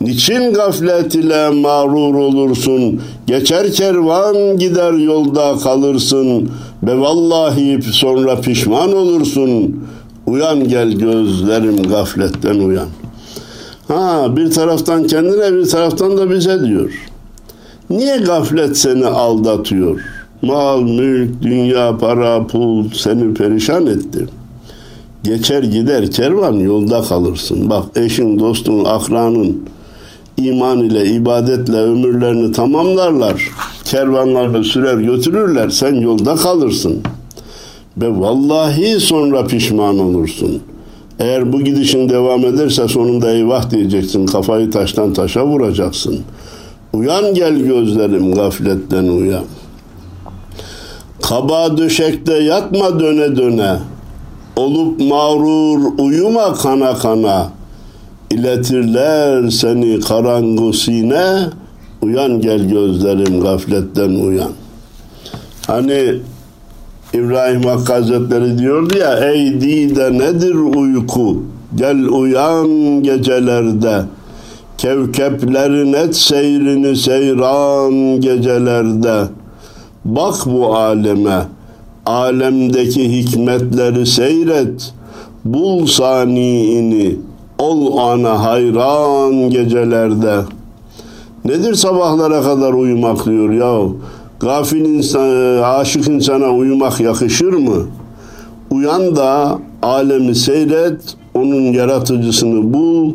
Niçin 0.00 0.52
gaflet 0.52 1.14
ile 1.14 1.50
mağrur 1.50 2.14
olursun? 2.14 3.00
Geçer 3.26 3.72
kervan 3.72 4.58
gider 4.58 4.92
yolda 4.92 5.56
kalırsın. 5.58 6.50
Be 6.82 6.98
vallahi 6.98 7.82
sonra 7.82 8.40
pişman 8.40 8.92
olursun. 8.96 9.76
Uyan 10.26 10.68
gel 10.68 10.92
gözlerim 10.92 11.82
gafletten 11.82 12.58
uyan. 12.58 12.88
Ha 13.88 14.36
bir 14.36 14.50
taraftan 14.50 15.06
kendine 15.06 15.54
bir 15.56 15.68
taraftan 15.68 16.16
da 16.16 16.30
bize 16.30 16.64
diyor. 16.64 17.08
Niye 17.90 18.16
gaflet 18.16 18.76
seni 18.76 19.06
aldatıyor? 19.06 20.00
Mal, 20.42 20.82
mülk, 20.82 21.42
dünya, 21.42 21.98
para, 21.98 22.46
pul 22.46 22.90
seni 22.90 23.34
perişan 23.34 23.86
etti. 23.86 24.26
Geçer 25.24 25.62
gider 25.62 26.10
kervan 26.10 26.52
yolda 26.52 27.02
kalırsın. 27.02 27.70
Bak 27.70 27.84
eşin, 27.96 28.38
dostun, 28.38 28.84
akranın 28.84 29.62
iman 30.36 30.78
ile, 30.78 31.04
ibadetle 31.06 31.76
ömürlerini 31.76 32.52
tamamlarlar. 32.52 33.50
Kervanlarla 33.84 34.64
sürer 34.64 34.98
götürürler. 34.98 35.70
Sen 35.70 35.94
yolda 35.94 36.34
kalırsın. 36.34 37.00
Ve 37.96 38.20
vallahi 38.20 39.00
sonra 39.00 39.46
pişman 39.46 39.98
olursun. 39.98 40.62
Eğer 41.18 41.52
bu 41.52 41.60
gidişin 41.60 42.08
devam 42.08 42.44
ederse 42.44 42.88
sonunda 42.88 43.30
eyvah 43.30 43.70
diyeceksin. 43.70 44.26
Kafayı 44.26 44.70
taştan 44.70 45.12
taşa 45.12 45.46
vuracaksın. 45.46 46.20
Uyan 46.92 47.34
gel 47.34 47.58
gözlerim 47.58 48.34
gafletten 48.34 49.04
uyan. 49.04 49.44
Kaba 51.22 51.76
döşekte 51.76 52.34
yatma 52.34 53.00
döne 53.00 53.36
döne. 53.36 53.76
Olup 54.56 55.00
mağrur 55.00 55.98
uyuma 55.98 56.54
kana 56.54 56.94
kana. 56.94 57.48
İletirler 58.30 59.48
seni 59.50 60.00
karangusine. 60.00 61.38
Uyan 62.02 62.40
gel 62.40 62.68
gözlerim 62.68 63.40
gafletten 63.40 64.10
uyan. 64.10 64.52
Hani 65.66 66.14
İbrahim 67.14 67.62
Hakkı 67.62 67.92
Hazretleri 67.92 68.58
diyordu 68.58 68.98
ya 68.98 69.32
ey 69.32 69.60
dide 69.60 70.12
nedir 70.12 70.54
uyku? 70.54 71.42
Gel 71.74 72.08
uyan 72.08 72.68
gecelerde. 73.02 74.02
Kevkeplerin 74.78 75.92
et 75.92 76.16
seyrini 76.16 76.96
seyran 76.96 78.20
gecelerde. 78.20 79.24
Bak 80.04 80.34
bu 80.46 80.76
aleme. 80.76 81.42
Alemdeki 82.06 83.18
hikmetleri 83.18 84.06
seyret. 84.06 84.92
Bul 85.44 85.86
saniini. 85.86 87.16
Ol 87.58 87.98
ana 87.98 88.44
hayran 88.44 89.50
gecelerde. 89.50 90.36
Nedir 91.44 91.74
sabahlara 91.74 92.42
kadar 92.42 92.72
uyumak 92.72 93.26
diyor 93.26 93.50
ya 93.50 93.88
Gafil 94.42 94.84
insan, 94.84 95.62
aşık 95.62 96.08
insana 96.08 96.50
uyumak 96.50 97.00
yakışır 97.00 97.52
mı? 97.52 97.86
Uyan 98.70 99.16
da 99.16 99.58
alemi 99.82 100.34
seyret, 100.34 101.16
onun 101.34 101.72
yaratıcısını 101.72 102.74
bul, 102.74 103.12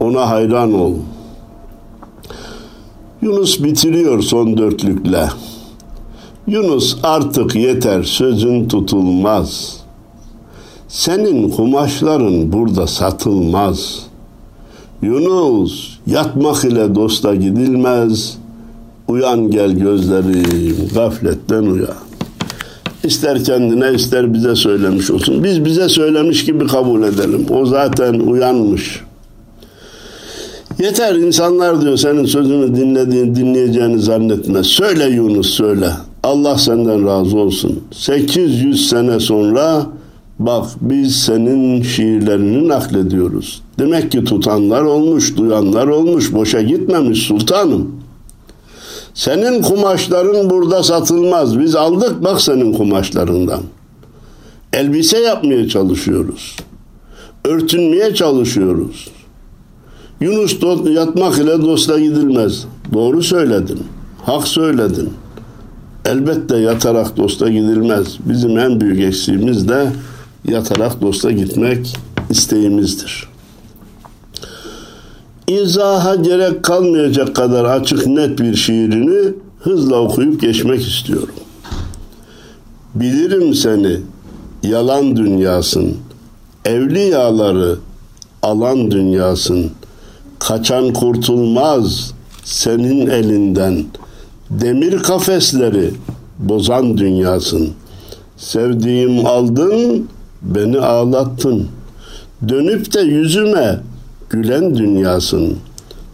ona 0.00 0.30
hayran 0.30 0.72
ol. 0.72 0.92
Yunus 3.22 3.62
bitiriyor 3.62 4.22
son 4.22 4.56
dörtlükle. 4.56 5.28
Yunus 6.46 6.96
artık 7.02 7.54
yeter 7.54 8.02
sözün 8.02 8.68
tutulmaz. 8.68 9.76
Senin 10.88 11.50
kumaşların 11.50 12.52
burada 12.52 12.86
satılmaz. 12.86 14.06
Yunus 15.02 15.98
yatmak 16.06 16.64
ile 16.64 16.94
dosta 16.94 17.34
gidilmez.'' 17.34 18.47
Uyan 19.08 19.50
gel 19.50 19.72
gözlerim, 19.72 20.76
gafletten 20.94 21.62
uyan. 21.62 21.94
İster 23.04 23.44
kendine 23.44 23.94
ister 23.94 24.34
bize 24.34 24.56
söylemiş 24.56 25.10
olsun. 25.10 25.44
Biz 25.44 25.64
bize 25.64 25.88
söylemiş 25.88 26.44
gibi 26.44 26.66
kabul 26.66 27.02
edelim. 27.02 27.46
O 27.50 27.66
zaten 27.66 28.14
uyanmış. 28.14 29.00
Yeter 30.78 31.14
insanlar 31.14 31.80
diyor 31.80 31.96
senin 31.96 32.24
sözünü 32.24 32.76
dinlediğini 32.76 33.34
dinleyeceğini 33.34 34.00
zannetme. 34.00 34.64
Söyle 34.64 35.04
Yunus 35.04 35.50
söyle. 35.50 35.90
Allah 36.22 36.58
senden 36.58 37.06
razı 37.06 37.38
olsun. 37.38 37.80
800 37.92 38.88
sene 38.88 39.20
sonra 39.20 39.86
bak 40.38 40.66
biz 40.80 41.16
senin 41.16 41.82
şiirlerini 41.82 42.68
naklediyoruz. 42.68 43.62
Demek 43.78 44.12
ki 44.12 44.24
tutanlar 44.24 44.82
olmuş, 44.82 45.36
duyanlar 45.36 45.86
olmuş. 45.86 46.32
Boşa 46.32 46.62
gitmemiş 46.62 47.22
sultanım. 47.22 47.97
Senin 49.18 49.62
kumaşların 49.62 50.50
burada 50.50 50.82
satılmaz. 50.82 51.58
Biz 51.58 51.76
aldık 51.76 52.24
bak 52.24 52.40
senin 52.40 52.72
kumaşlarından. 52.72 53.60
Elbise 54.72 55.18
yapmaya 55.18 55.68
çalışıyoruz. 55.68 56.56
Örtünmeye 57.44 58.14
çalışıyoruz. 58.14 59.08
Yunus 60.20 60.58
yatmak 60.90 61.38
ile 61.38 61.62
dosta 61.62 61.98
gidilmez. 61.98 62.64
Doğru 62.92 63.22
söyledin. 63.22 63.78
Hak 64.22 64.48
söyledin. 64.48 65.10
Elbette 66.04 66.56
yatarak 66.56 67.16
dosta 67.16 67.48
gidilmez. 67.48 68.18
Bizim 68.24 68.58
en 68.58 68.80
büyük 68.80 69.00
eksiğimiz 69.00 69.68
de 69.68 69.92
yatarak 70.48 71.00
dosta 71.00 71.30
gitmek 71.30 71.96
isteğimizdir 72.30 73.27
izaha 75.48 76.14
gerek 76.14 76.62
kalmayacak 76.62 77.36
kadar 77.36 77.64
açık 77.64 78.06
net 78.06 78.38
bir 78.38 78.56
şiirini 78.56 79.34
hızla 79.60 80.00
okuyup 80.00 80.40
geçmek 80.40 80.88
istiyorum. 80.88 81.34
Bilirim 82.94 83.54
seni, 83.54 83.96
yalan 84.62 85.16
dünyasın, 85.16 85.96
evliyaları 86.64 87.76
alan 88.42 88.90
dünyasın, 88.90 89.70
kaçan 90.38 90.92
kurtulmaz 90.92 92.12
senin 92.44 93.06
elinden, 93.06 93.84
demir 94.50 94.98
kafesleri 94.98 95.90
bozan 96.38 96.98
dünyasın. 96.98 97.70
Sevdiğim 98.36 99.26
aldın, 99.26 100.08
beni 100.42 100.80
ağlattın. 100.80 101.68
Dönüp 102.48 102.94
de 102.94 103.00
yüzüme 103.00 103.80
gülen 104.30 104.74
dünyasın. 104.74 105.56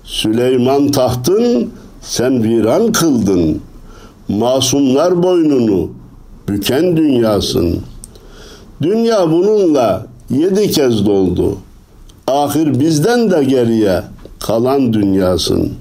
Süleyman 0.05 0.91
tahtın 0.91 1.71
sen 2.01 2.43
viran 2.43 2.93
kıldın. 2.93 3.61
Masumlar 4.29 5.23
boynunu 5.23 5.91
büken 6.49 6.97
dünyasın. 6.97 7.81
Dünya 8.83 9.31
bununla 9.31 10.07
yedi 10.31 10.71
kez 10.71 11.07
doldu. 11.07 11.57
Ahir 12.27 12.81
bizden 12.81 13.31
de 13.31 13.45
geriye 13.45 14.03
kalan 14.41 14.93
dünyasın. 14.93 15.73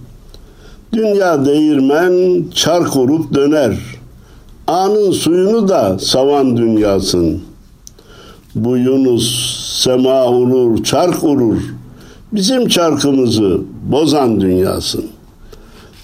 Dünya 0.93 1.45
değirmen 1.45 2.43
çark 2.55 2.95
vurup 2.95 3.33
döner. 3.33 3.77
Anın 4.67 5.11
suyunu 5.11 5.67
da 5.67 5.99
savan 5.99 6.57
dünyasın. 6.57 7.41
Bu 8.55 8.77
Yunus 8.77 9.55
sema 9.83 10.27
urur, 10.27 10.83
çark 10.83 11.23
urur 11.23 11.61
bizim 12.33 12.67
çarkımızı 12.67 13.61
bozan 13.91 14.41
dünyasın. 14.41 15.05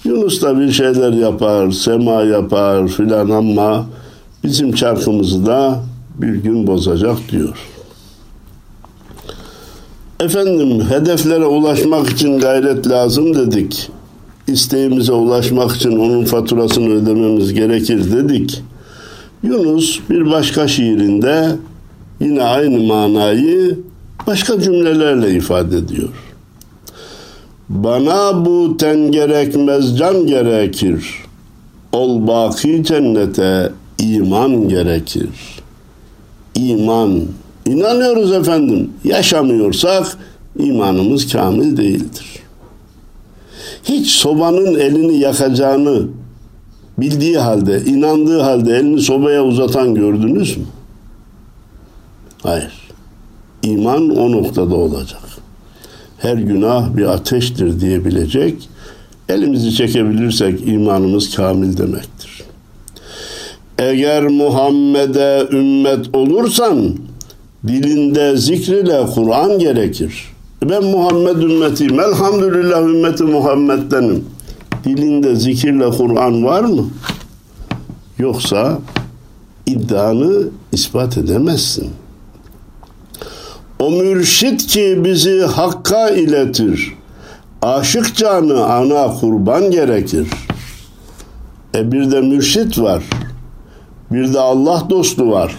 Yunus 0.04 0.42
da 0.42 0.60
bir 0.60 0.72
şeyler 0.72 1.12
yapar, 1.12 1.70
sema 1.70 2.22
yapar 2.22 2.88
filan 2.88 3.30
ama 3.30 3.86
bizim 4.44 4.72
çarkımızı 4.72 5.46
da 5.46 5.80
bir 6.18 6.34
gün 6.34 6.66
bozacak 6.66 7.16
diyor. 7.32 7.58
Efendim 10.20 10.80
hedeflere 10.90 11.46
ulaşmak 11.46 12.10
için 12.10 12.38
gayret 12.38 12.88
lazım 12.88 13.34
dedik. 13.34 13.90
İsteğimize 14.46 15.12
ulaşmak 15.12 15.76
için 15.76 15.98
onun 15.98 16.24
faturasını 16.24 16.88
ödememiz 16.88 17.54
gerekir 17.54 18.12
dedik. 18.12 18.62
Yunus 19.42 20.00
bir 20.10 20.30
başka 20.30 20.68
şiirinde 20.68 21.56
yine 22.20 22.42
aynı 22.42 22.78
manayı 22.78 23.78
başka 24.26 24.60
cümlelerle 24.60 25.30
ifade 25.30 25.76
ediyor. 25.76 26.08
Bana 27.68 28.44
bu 28.44 28.76
ten 28.76 29.12
gerekmez 29.12 29.98
can 29.98 30.26
gerekir. 30.26 31.04
Ol 31.92 32.26
baki 32.26 32.84
cennete 32.84 33.72
iman 33.98 34.68
gerekir. 34.68 35.28
İman. 36.54 37.22
İnanıyoruz 37.66 38.32
efendim. 38.32 38.90
Yaşamıyorsak 39.04 40.18
imanımız 40.58 41.32
kamil 41.32 41.76
değildir. 41.76 42.26
Hiç 43.84 44.10
sobanın 44.10 44.74
elini 44.74 45.18
yakacağını 45.18 46.06
bildiği 46.98 47.38
halde, 47.38 47.84
inandığı 47.84 48.40
halde 48.40 48.76
elini 48.76 49.00
sobaya 49.00 49.44
uzatan 49.44 49.94
gördünüz 49.94 50.56
mü? 50.56 50.64
Hayır. 52.42 52.79
İman 53.62 54.10
o 54.10 54.32
noktada 54.32 54.74
olacak. 54.74 55.22
Her 56.18 56.36
günah 56.36 56.96
bir 56.96 57.04
ateştir 57.04 57.80
diyebilecek. 57.80 58.68
Elimizi 59.28 59.74
çekebilirsek 59.74 60.68
imanımız 60.68 61.36
kamil 61.36 61.76
demektir. 61.76 62.42
Eğer 63.78 64.28
Muhammed'e 64.28 65.48
ümmet 65.52 66.14
olursan 66.14 66.94
dilinde 67.66 68.36
zikriyle 68.36 69.06
Kur'an 69.14 69.58
gerekir. 69.58 70.24
Ben 70.70 70.84
Muhammed 70.84 71.36
ümmetiyim. 71.36 72.00
Elhamdülillah 72.00 72.82
ümmeti 72.82 73.22
Muhammed'denim. 73.22 74.24
Dilinde 74.84 75.36
zikirle 75.36 75.90
Kur'an 75.90 76.44
var 76.44 76.64
mı? 76.64 76.90
Yoksa 78.18 78.78
iddianı 79.66 80.48
ispat 80.72 81.18
edemezsin. 81.18 81.90
O 83.80 83.90
mürşit 83.90 84.66
ki 84.66 85.00
bizi 85.04 85.40
hakka 85.40 86.10
iletir. 86.10 86.94
Aşık 87.62 88.16
canı 88.16 88.64
ana 88.64 89.14
kurban 89.20 89.70
gerekir. 89.70 90.28
E 91.74 91.92
bir 91.92 92.10
de 92.10 92.20
mürşit 92.20 92.78
var. 92.78 93.02
Bir 94.10 94.34
de 94.34 94.40
Allah 94.40 94.86
dostu 94.90 95.30
var. 95.30 95.56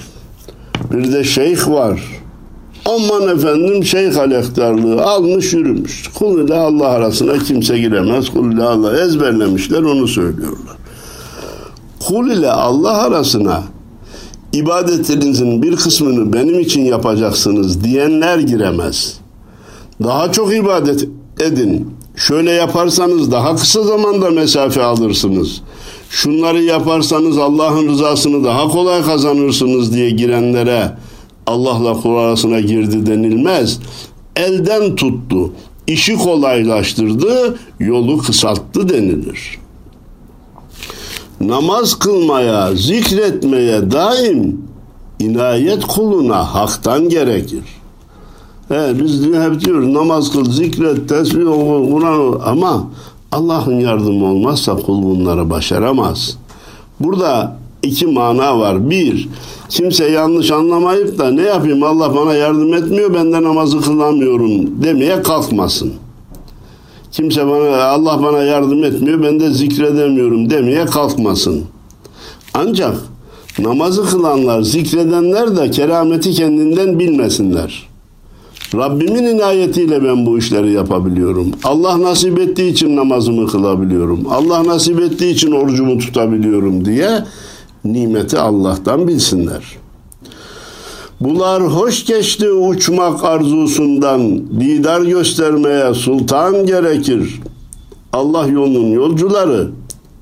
Bir 0.91 1.13
de 1.13 1.23
şeyh 1.23 1.67
var. 1.67 2.01
Aman 2.85 3.37
efendim 3.37 3.83
şeyh 3.83 4.17
alektarlığı 4.17 5.03
almış 5.03 5.53
yürümüş. 5.53 6.07
Kul 6.07 6.45
ile 6.45 6.55
Allah 6.55 6.87
arasına 6.87 7.37
kimse 7.37 7.77
giremez. 7.77 8.29
Kul 8.29 8.51
ile 8.53 8.63
Allah 8.63 9.01
ezberlemişler 9.01 9.81
onu 9.81 10.07
söylüyorlar. 10.07 10.75
Kul 12.07 12.31
ile 12.31 12.51
Allah 12.51 13.03
arasına 13.03 13.63
ibadetinizin 14.53 15.61
bir 15.61 15.75
kısmını 15.75 16.33
benim 16.33 16.59
için 16.59 16.85
yapacaksınız 16.85 17.83
diyenler 17.83 18.39
giremez. 18.39 19.17
Daha 20.03 20.31
çok 20.31 20.53
ibadet 20.53 21.07
edin. 21.39 21.87
Şöyle 22.15 22.51
yaparsanız 22.51 23.31
daha 23.31 23.55
kısa 23.55 23.83
zamanda 23.83 24.29
mesafe 24.29 24.83
alırsınız. 24.83 25.61
şunları 26.09 26.63
yaparsanız 26.63 27.37
Allah'ın 27.37 27.87
rızasını 27.87 28.43
daha 28.43 28.67
kolay 28.67 29.03
kazanırsınız 29.03 29.93
diye 29.93 30.09
girenlere 30.09 30.91
Allah'la 31.47 31.93
kul 32.01 32.15
arasına 32.15 32.59
girdi 32.59 33.05
denilmez. 33.05 33.79
Elden 34.35 34.95
tuttu, 34.95 35.53
işi 35.87 36.15
kolaylaştırdı, 36.15 37.59
yolu 37.79 38.17
kısalttı 38.17 38.89
denilir. 38.89 39.60
Namaz 41.47 41.99
kılmaya, 41.99 42.75
zikretmeye 42.75 43.91
daim 43.91 44.61
inayet 45.19 45.87
kuluna 45.87 46.55
haktan 46.55 47.09
gerekir. 47.09 47.63
He, 48.67 48.99
biz 49.03 49.25
hep 49.25 49.65
diyoruz 49.65 49.87
namaz 49.87 50.31
kıl, 50.31 50.51
zikret, 50.51 51.09
tesbih 51.09 51.45
Kur'an 51.91 52.41
ama 52.45 52.83
Allah'ın 53.31 53.79
yardımı 53.79 54.25
olmazsa 54.25 54.75
kul 54.75 55.03
bunları 55.03 55.49
başaramaz. 55.49 56.37
Burada 56.99 57.57
iki 57.83 58.07
mana 58.07 58.59
var. 58.59 58.89
Bir, 58.89 59.29
kimse 59.69 60.09
yanlış 60.09 60.51
anlamayıp 60.51 61.19
da 61.19 61.31
ne 61.31 61.41
yapayım 61.41 61.83
Allah 61.83 62.15
bana 62.15 62.33
yardım 62.33 62.73
etmiyor 62.73 63.13
ben 63.13 63.33
de 63.33 63.43
namazı 63.43 63.81
kılamıyorum 63.81 64.83
demeye 64.83 65.21
kalkmasın. 65.21 65.93
Kimse 67.11 67.47
bana 67.47 67.83
Allah 67.83 68.23
bana 68.23 68.43
yardım 68.43 68.83
etmiyor 68.83 69.23
ben 69.23 69.39
de 69.39 69.51
zikredemiyorum 69.51 70.49
demeye 70.49 70.85
kalkmasın. 70.85 71.63
Ancak 72.53 72.95
namazı 73.59 74.05
kılanlar, 74.05 74.61
zikredenler 74.61 75.57
de 75.57 75.71
kerameti 75.71 76.31
kendinden 76.31 76.99
bilmesinler. 76.99 77.91
Rabbimin 78.75 79.23
inayetiyle 79.23 80.03
ben 80.03 80.25
bu 80.25 80.37
işleri 80.37 80.71
yapabiliyorum. 80.71 81.51
Allah 81.63 82.01
nasip 82.01 82.39
ettiği 82.39 82.71
için 82.71 82.95
namazımı 82.95 83.47
kılabiliyorum. 83.47 84.27
Allah 84.29 84.63
nasip 84.63 85.01
ettiği 85.01 85.33
için 85.33 85.51
orucumu 85.51 85.97
tutabiliyorum 85.97 86.85
diye 86.85 87.09
nimeti 87.85 88.39
Allah'tan 88.39 89.07
bilsinler. 89.07 89.80
Bular 91.21 91.63
hoş 91.63 92.05
geçti 92.05 92.51
uçmak 92.51 93.23
arzusundan, 93.23 94.37
didar 94.59 95.01
göstermeye 95.01 95.93
sultan 95.93 96.65
gerekir. 96.65 97.39
Allah 98.13 98.47
yolunun 98.47 98.91
yolcuları 98.91 99.69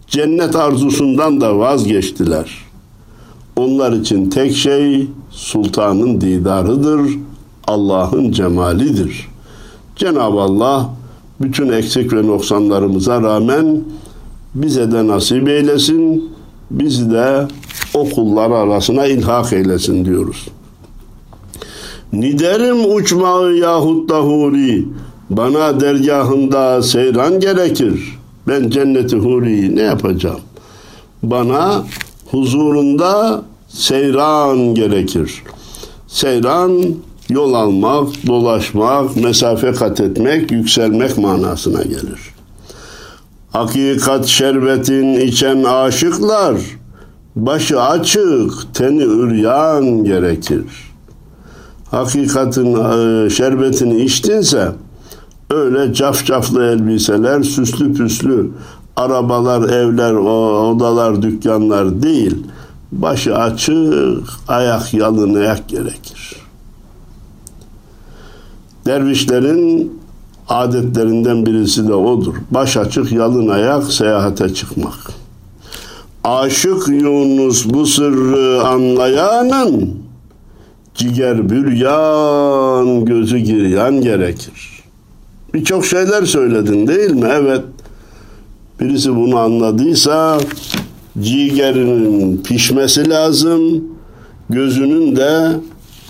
cennet 0.07 0.55
arzusundan 0.55 1.41
da 1.41 1.57
vazgeçtiler. 1.57 2.49
Onlar 3.55 3.91
için 3.91 4.29
tek 4.29 4.55
şey 4.55 5.07
sultanın 5.31 6.21
didarıdır, 6.21 7.01
Allah'ın 7.67 8.31
cemalidir. 8.31 9.27
Cenab-ı 9.95 10.39
Allah 10.39 10.89
bütün 11.41 11.69
eksik 11.69 12.13
ve 12.13 12.27
noksanlarımıza 12.27 13.21
rağmen 13.21 13.81
bize 14.55 14.91
de 14.91 15.07
nasip 15.07 15.47
eylesin, 15.47 16.29
bizi 16.71 17.11
de 17.11 17.47
o 17.93 18.09
kullar 18.09 18.51
arasına 18.51 19.05
ilhak 19.05 19.53
eylesin 19.53 20.05
diyoruz. 20.05 20.47
Niderim 22.13 22.95
uçmağı 22.95 23.53
yahut 23.53 24.09
da 24.09 24.19
huri, 24.19 24.85
bana 25.29 25.79
dergahında 25.79 26.83
seyran 26.83 27.39
gerekir. 27.39 28.19
Ben 28.47 28.69
cenneti 28.69 29.15
huriyi 29.15 29.75
ne 29.75 29.81
yapacağım? 29.81 30.39
Bana 31.23 31.83
huzurunda 32.31 33.41
seyran 33.67 34.75
gerekir. 34.75 35.43
Seyran 36.07 36.83
yol 37.29 37.53
almak, 37.53 38.27
dolaşmak, 38.27 39.15
mesafe 39.15 39.71
kat 39.71 40.01
etmek, 40.01 40.51
yükselmek 40.51 41.17
manasına 41.17 41.81
gelir. 41.83 42.19
Hakikat 43.51 44.25
şerbetin 44.25 45.19
içen 45.19 45.63
aşıklar, 45.63 46.55
başı 47.35 47.81
açık, 47.81 48.51
teni 48.73 49.03
üryan 49.03 50.03
gerekir. 50.03 50.88
Hakikatin 51.91 52.75
e, 52.75 53.29
şerbetini 53.29 54.03
içtinse, 54.03 54.71
öyle 55.49 55.93
cafcaflı 55.93 56.63
elbiseler, 56.63 57.43
süslü 57.43 57.93
püslü 57.93 58.49
arabalar, 58.95 59.69
evler, 59.69 60.13
odalar, 60.13 61.21
dükkanlar 61.21 62.03
değil, 62.03 62.35
başı 62.91 63.37
açık, 63.37 64.23
ayak 64.47 64.93
yalın 64.93 65.35
ayak 65.35 65.69
gerekir. 65.69 66.35
Dervişlerin 68.85 69.99
adetlerinden 70.49 71.45
birisi 71.45 71.87
de 71.87 71.93
odur. 71.93 72.35
Baş 72.51 72.77
açık 72.77 73.11
yalın 73.11 73.47
ayak 73.47 73.83
seyahate 73.83 74.53
çıkmak. 74.53 75.11
Aşık 76.23 76.87
Yunus 76.87 77.65
bu 77.65 77.85
sırrı 77.85 78.63
anlayanın 78.63 80.08
ciger 80.99 81.49
büryan 81.49 83.05
gözü 83.05 83.37
giryan 83.37 84.01
gerekir. 84.01 84.83
Birçok 85.53 85.85
şeyler 85.85 86.25
söyledin 86.25 86.87
değil 86.87 87.11
mi? 87.11 87.27
Evet. 87.31 87.61
Birisi 88.79 89.15
bunu 89.15 89.37
anladıysa 89.37 90.39
ciğerinin 91.21 92.37
pişmesi 92.43 93.09
lazım. 93.09 93.83
Gözünün 94.49 95.15
de 95.15 95.51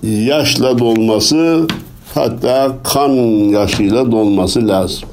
yaşla 0.04 0.80
dolması 0.80 1.68
hatta 2.16 2.78
kan 2.84 3.10
yaşıyla 3.50 4.12
dolması 4.12 4.68
lazım. 4.68 5.10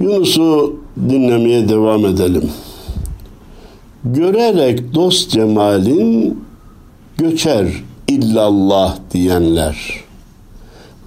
Yunus'u 0.00 0.76
dinlemeye 1.08 1.68
devam 1.68 2.06
edelim. 2.06 2.50
Görerek 4.04 4.94
dost 4.94 5.30
cemalin 5.30 6.38
göçer 7.20 7.66
illallah 8.08 8.96
diyenler. 9.12 9.76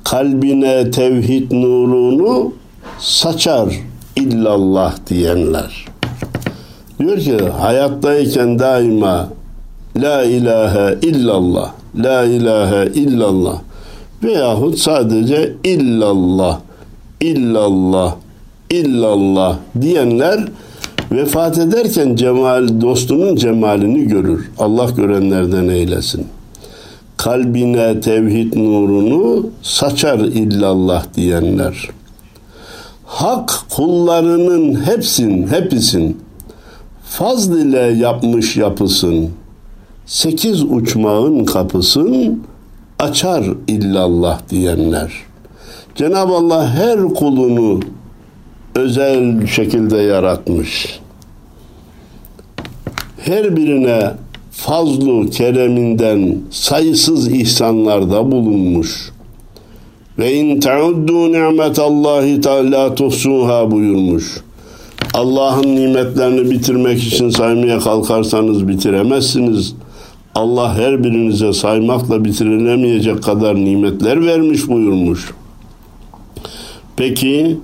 Kalbine 0.04 0.92
tevhid 0.92 1.52
nurunu 1.52 2.54
saçar 3.00 3.70
illallah 4.16 4.96
diyenler. 5.10 5.86
Diyor 7.00 7.18
ki 7.18 7.38
hayattayken 7.62 8.60
daima 8.60 9.30
la 9.98 10.24
ilahe 10.24 10.98
illallah 11.02 11.72
La 11.96 12.26
ilahe 12.26 12.90
illallah 12.98 13.62
veyahut 14.24 14.78
sadece 14.78 15.54
illallah, 15.64 16.60
illallah, 17.22 18.16
illallah 18.70 19.58
diyenler 19.82 20.40
vefat 21.12 21.58
ederken 21.58 22.16
cemal 22.16 22.82
dostunun 22.82 23.36
cemalini 23.36 24.08
görür. 24.08 24.52
Allah 24.60 24.90
görenlerden 24.90 25.68
eylesin. 25.68 26.28
Kalbine 27.18 28.00
tevhid 28.00 28.54
nurunu 28.56 29.50
saçar 29.62 30.20
illallah 30.20 31.06
diyenler. 31.16 31.90
Hak 33.06 33.60
kullarının 33.70 34.86
hepsin, 34.86 35.48
hepisin 35.48 36.18
fazl 37.04 37.52
ile 37.52 37.80
yapmış 37.80 38.58
yapısın.'' 38.58 39.44
sekiz 40.06 40.64
uçmağın 40.64 41.46
kapısın 41.46 42.44
açar 43.00 43.46
illallah 43.68 44.40
diyenler. 44.50 45.12
Cenab-ı 45.96 46.34
Allah 46.34 46.70
her 46.70 47.00
kulunu 47.00 47.80
özel 48.76 49.48
şekilde 49.48 49.98
yaratmış. 49.98 51.00
Her 53.18 53.56
birine 53.56 54.12
fazlu 54.52 55.30
kereminden 55.30 56.38
sayısız 56.52 57.32
ihsanlarda 57.32 58.32
bulunmuş. 58.32 59.12
Ve 60.20 60.34
in 60.34 60.60
tauddu 60.60 61.32
ni'metallahi 61.32 62.46
la 62.72 62.96
tuhsuha 62.96 63.72
buyurmuş. 63.72 64.44
Allah'ın 65.14 65.76
nimetlerini 65.76 66.52
bitirmek 66.52 67.04
için 67.04 67.30
saymaya 67.30 67.80
kalkarsanız 67.80 68.68
bitiremezsiniz. 68.68 69.76
Allah 70.36 70.78
her 70.78 71.04
birinize 71.04 71.54
saymakla 71.54 72.26
bitirilemeyecek 72.26 73.24
kadar 73.24 73.56
nimetler 73.56 74.26
vermiş 74.26 74.68
buyurmuş. 74.68 75.32
Peki 76.96 77.58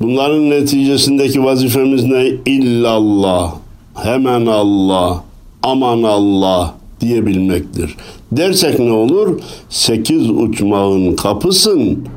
bunların 0.00 0.50
neticesindeki 0.50 1.44
vazifemiz 1.44 2.04
ne? 2.04 2.26
İllallah, 2.46 3.54
hemen 3.94 4.46
Allah, 4.46 5.24
aman 5.62 6.02
Allah 6.02 6.74
diyebilmektir. 7.00 7.96
Dersek 8.32 8.78
ne 8.78 8.92
olur? 8.92 9.40
Sekiz 9.68 10.30
uçmağın 10.30 11.16
kapısın 11.16 12.08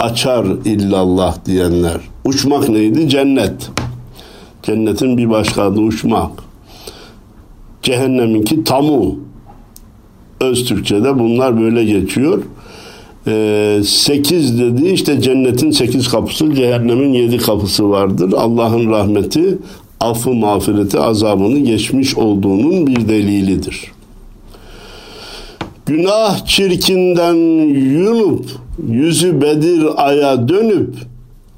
açar 0.00 0.46
illallah 0.64 1.44
diyenler. 1.46 2.00
Uçmak 2.24 2.68
neydi? 2.68 3.08
Cennet. 3.08 3.70
Cennetin 4.62 5.18
bir 5.18 5.30
başka 5.30 5.62
adı 5.62 5.80
uçmak. 5.80 6.30
Cehenneminki 7.82 8.64
tamu. 8.64 9.18
Öz 10.40 10.64
Türkçe'de 10.64 11.18
bunlar 11.18 11.60
böyle 11.60 11.84
geçiyor. 11.84 12.42
E, 13.26 13.80
sekiz 13.84 14.58
dedi 14.60 14.88
işte 14.88 15.20
cennetin 15.20 15.70
sekiz 15.70 16.08
kapısı, 16.08 16.54
cehennemin 16.54 17.12
yedi 17.12 17.36
kapısı 17.36 17.90
vardır. 17.90 18.32
Allah'ın 18.32 18.90
rahmeti, 18.90 19.58
affı, 20.00 20.34
mağfireti, 20.34 21.00
azabını 21.00 21.58
geçmiş 21.58 22.16
olduğunun 22.16 22.86
bir 22.86 23.08
delilidir. 23.08 23.92
Günah 25.86 26.46
çirkinden 26.46 27.34
yunup, 27.74 28.44
yüzü 28.88 29.40
Bedir 29.40 29.86
aya 29.96 30.48
dönüp, 30.48 30.94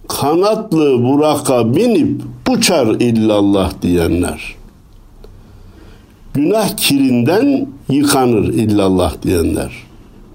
kanatlı 0.08 1.04
buraka 1.04 1.76
binip 1.76 2.22
uçar 2.50 2.86
illallah 2.86 3.72
diyenler. 3.82 4.54
Günah 6.34 6.76
kirinden 6.76 7.66
yıkanır 7.88 8.48
illallah 8.48 9.22
diyenler. 9.22 9.87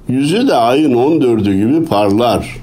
Yüzü 0.08 0.48
de 0.48 0.56
ayın 0.56 0.94
14'ü 0.94 1.54
gibi 1.54 1.86
parlar. 1.86 2.58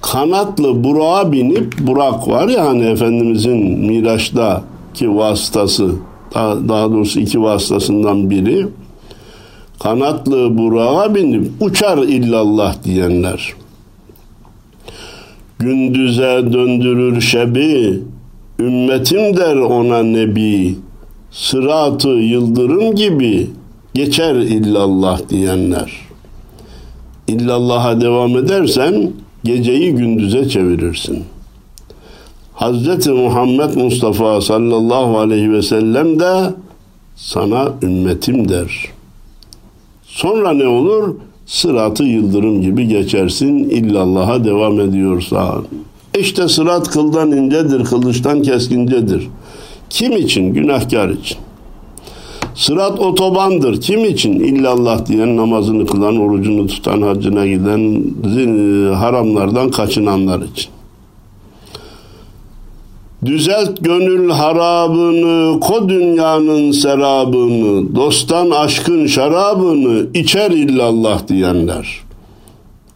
Kanatlı 0.00 0.84
Burak'a 0.84 1.32
binip 1.32 1.78
Burak 1.78 2.28
var 2.28 2.48
ya 2.48 2.66
hani 2.66 2.84
Efendimizin 2.84 3.78
Miraç'ta 3.78 4.62
ki 4.94 5.16
vasıtası 5.16 5.90
daha, 6.34 6.90
doğrusu 6.92 7.20
iki 7.20 7.42
vasıtasından 7.42 8.30
biri 8.30 8.66
kanatlı 9.80 10.58
Burak'a 10.58 11.14
binip 11.14 11.50
uçar 11.60 11.98
illallah 11.98 12.84
diyenler. 12.84 13.54
Gündüze 15.58 16.52
döndürür 16.52 17.20
şebi, 17.20 18.00
ümmetim 18.58 19.36
der 19.36 19.56
ona 19.56 20.02
nebi, 20.02 20.76
sıratı 21.30 22.08
yıldırım 22.08 22.94
gibi 22.94 23.50
geçer 23.96 24.34
illallah 24.34 25.28
diyenler. 25.28 25.92
İllallah'a 27.28 28.00
devam 28.00 28.36
edersen 28.36 29.10
geceyi 29.44 29.94
gündüze 29.94 30.48
çevirirsin. 30.48 31.24
Hazreti 32.52 33.10
Muhammed 33.10 33.74
Mustafa 33.74 34.40
sallallahu 34.40 35.18
aleyhi 35.18 35.52
ve 35.52 35.62
sellem 35.62 36.20
de 36.20 36.54
sana 37.16 37.72
ümmetim 37.82 38.48
der. 38.48 38.84
Sonra 40.02 40.52
ne 40.52 40.66
olur? 40.66 41.14
Sıratı 41.46 42.04
yıldırım 42.04 42.62
gibi 42.62 42.88
geçersin 42.88 43.58
illallah'a 43.58 44.44
devam 44.44 44.80
ediyorsan. 44.80 45.64
İşte 46.18 46.48
sırat 46.48 46.90
kıldan 46.90 47.32
incedir, 47.32 47.84
kılıçtan 47.84 48.42
keskincedir. 48.42 49.28
Kim 49.90 50.12
için? 50.12 50.54
Günahkar 50.54 51.08
için. 51.08 51.38
Sırat 52.56 53.00
otobandır. 53.00 53.80
Kim 53.80 54.04
için? 54.04 54.32
İllallah 54.32 55.06
diyen, 55.06 55.36
namazını 55.36 55.86
kılan, 55.86 56.16
orucunu 56.16 56.66
tutan, 56.66 57.02
hacına 57.02 57.46
giden, 57.46 58.04
haramlardan 58.94 59.70
kaçınanlar 59.70 60.42
için. 60.42 60.70
Düzelt 63.24 63.84
gönül 63.84 64.30
harabını, 64.30 65.60
ko 65.60 65.88
dünyanın 65.88 66.72
serabını, 66.72 67.96
dosttan 67.96 68.50
aşkın 68.50 69.06
şarabını 69.06 70.06
içer 70.14 70.50
illallah 70.50 71.28
diyenler. 71.28 72.00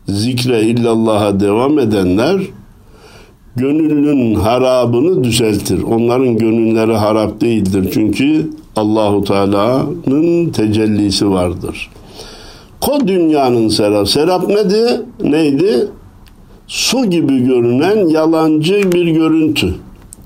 Zikre 0.08 0.62
illallah'a 0.62 1.40
devam 1.40 1.78
edenler, 1.78 2.40
gönlünün 3.56 4.34
harabını 4.34 5.24
düzeltir. 5.24 5.82
Onların 5.82 6.38
gönülleri 6.38 6.96
harap 6.96 7.40
değildir. 7.40 7.90
Çünkü 7.94 8.50
Allahu 8.76 9.24
Teala'nın 9.24 10.50
tecellisi 10.50 11.30
vardır. 11.30 11.90
Ko 12.80 12.98
dünyanın 13.06 13.68
serap. 13.68 14.08
Serap 14.08 14.48
neydi? 14.48 15.00
Neydi? 15.22 15.88
Su 16.66 17.10
gibi 17.10 17.38
görünen 17.38 18.08
yalancı 18.08 18.92
bir 18.92 19.06
görüntü. 19.06 19.74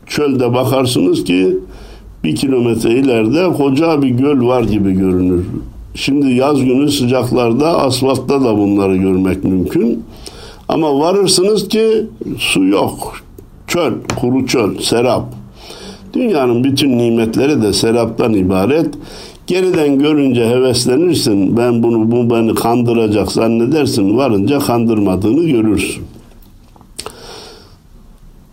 Çölde 0.07 0.55
bakarsınız 0.55 1.25
ki 1.25 1.59
bir 2.25 2.37
kilometre 2.37 2.91
ileride 2.91 3.53
koca 3.53 4.03
bir 4.03 4.09
göl 4.09 4.47
var 4.47 4.63
gibi 4.63 4.93
görünür. 4.93 5.47
Şimdi 5.95 6.33
yaz 6.33 6.65
günü 6.65 6.91
sıcaklarda 6.91 7.79
asfaltta 7.83 8.45
da 8.45 8.59
bunları 8.59 8.97
görmek 8.97 9.45
mümkün. 9.45 10.05
Ama 10.69 10.99
varırsınız 10.99 11.69
ki 11.69 12.07
su 12.39 12.65
yok. 12.65 13.17
Çöl, 13.67 13.93
kuru 14.21 14.47
çöl, 14.47 14.79
serap. 14.79 15.25
Dünyanın 16.15 16.65
bütün 16.65 16.99
nimetleri 16.99 17.63
de 17.63 17.73
seraptan 17.73 18.35
ibaret. 18.35 18.95
Geriden 19.47 19.99
görünce 19.99 20.49
heveslenirsin. 20.49 21.57
Ben 21.57 21.83
bunu 21.83 22.11
bu 22.11 22.31
beni 22.31 22.55
kandıracak 22.55 23.33
zannedersin. 23.33 24.17
Varınca 24.17 24.59
kandırmadığını 24.59 25.45
görürsün. 25.45 26.05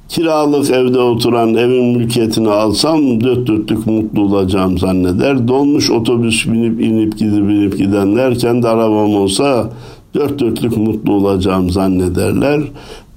Kiralık 0.09 0.69
evde 0.69 0.99
oturan 0.99 1.55
evin 1.55 1.97
mülkiyetini 1.97 2.49
alsam 2.49 3.21
dört 3.21 3.47
dörtlük 3.47 3.87
mutlu 3.87 4.21
olacağım 4.21 4.77
zanneder. 4.77 5.47
Dolmuş 5.47 5.91
otobüs 5.91 6.47
binip 6.47 6.81
inip 6.81 7.17
gidip 7.17 7.47
binip 7.47 7.77
gidenler 7.77 8.39
kendi 8.39 8.67
arabam 8.67 9.15
olsa 9.15 9.69
dört 10.15 10.39
dörtlük 10.39 10.77
mutlu 10.77 11.13
olacağım 11.13 11.69
zannederler. 11.69 12.61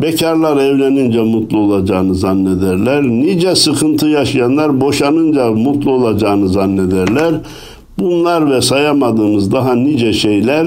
Bekarlar 0.00 0.56
evlenince 0.56 1.20
mutlu 1.20 1.58
olacağını 1.58 2.14
zannederler. 2.14 3.02
Nice 3.02 3.54
sıkıntı 3.54 4.06
yaşayanlar 4.06 4.80
boşanınca 4.80 5.50
mutlu 5.50 5.90
olacağını 5.90 6.48
zannederler. 6.48 7.34
Bunlar 7.98 8.50
ve 8.50 8.60
sayamadığımız 8.60 9.52
daha 9.52 9.74
nice 9.74 10.12
şeyler 10.12 10.66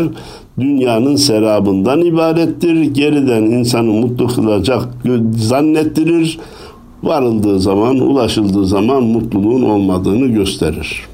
dünyanın 0.60 1.16
serabından 1.16 2.02
ibarettir. 2.02 2.82
Geriden 2.82 3.44
insanı 3.44 3.92
mutlu 3.92 4.28
kılacak 4.28 4.88
zannettirir. 5.38 6.40
Varıldığı 7.04 7.60
zaman, 7.60 8.00
ulaşıldığı 8.00 8.66
zaman 8.66 9.04
mutluluğun 9.04 9.62
olmadığını 9.62 10.28
gösterir. 10.28 11.08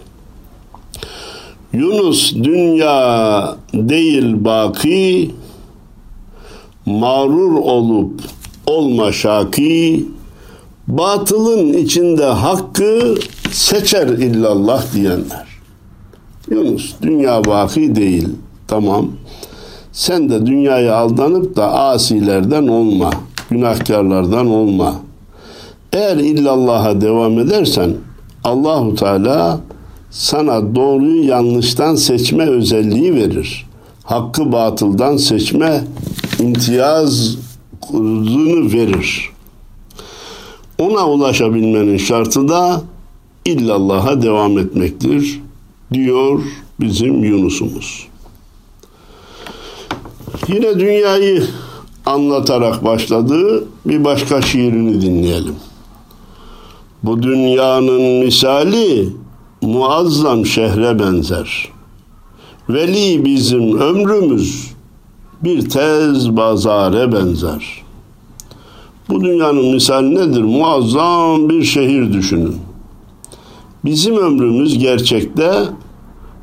Yunus 1.74 2.36
dünya 2.36 3.56
değil 3.74 4.46
baki, 4.46 5.32
mağrur 6.86 7.56
olup 7.56 8.22
olma 8.66 9.12
şaki, 9.12 10.06
batılın 10.88 11.74
içinde 11.74 12.26
hakkı 12.26 13.16
seçer 13.52 14.08
illallah 14.08 14.94
diyenler. 14.94 15.48
Yunus 16.50 16.94
dünya 17.02 17.46
baki 17.46 17.96
değil. 17.96 18.30
Tamam. 18.68 19.08
Sen 19.92 20.30
de 20.30 20.46
dünyaya 20.46 20.96
aldanıp 20.96 21.56
da 21.56 21.74
asilerden 21.74 22.68
olma. 22.68 23.10
Günahkarlardan 23.50 24.50
olma. 24.50 24.96
Eğer 25.94 26.18
illallah'a 26.18 27.02
devam 27.02 27.40
edersen 27.40 27.94
Allahu 28.44 28.96
Teala 28.96 29.60
sana 30.14 30.76
doğruyu 30.76 31.28
yanlıştan 31.28 31.96
seçme 31.96 32.50
özelliği 32.50 33.16
verir. 33.16 33.66
Hakkı 34.04 34.52
batıldan 34.52 35.18
seçme 35.18 35.84
imtiyazını 36.40 37.44
verir. 38.74 39.30
Ona 40.80 41.10
ulaşabilmenin 41.10 41.98
şartı 41.98 42.48
da 42.50 42.82
illallah'a 43.46 44.22
devam 44.22 44.58
etmektir 44.58 45.42
diyor 45.94 46.42
bizim 46.80 47.24
Yunus'umuz. 47.24 48.08
Yine 50.48 50.80
dünyayı 50.80 51.44
anlatarak 52.06 52.86
başladığı 52.86 53.64
bir 53.86 54.04
başka 54.04 54.42
şiirini 54.42 55.02
dinleyelim. 55.02 55.56
Bu 57.04 57.24
dünyanın 57.24 58.02
misali 58.02 59.23
muazzam 59.64 60.46
şehre 60.46 61.00
benzer. 61.00 61.70
Veli 62.70 63.26
bizim 63.26 63.80
ömrümüz 63.80 64.74
bir 65.44 65.70
tez 65.70 66.38
bazare 66.38 67.12
benzer. 67.12 67.84
Bu 69.10 69.24
dünyanın 69.24 69.66
misali 69.66 70.16
nedir? 70.16 70.42
Muazzam 70.42 71.50
bir 71.50 71.64
şehir 71.64 72.14
düşünün. 72.14 72.56
Bizim 73.86 74.18
ömrümüz 74.18 74.80
gerçekte 74.80 75.64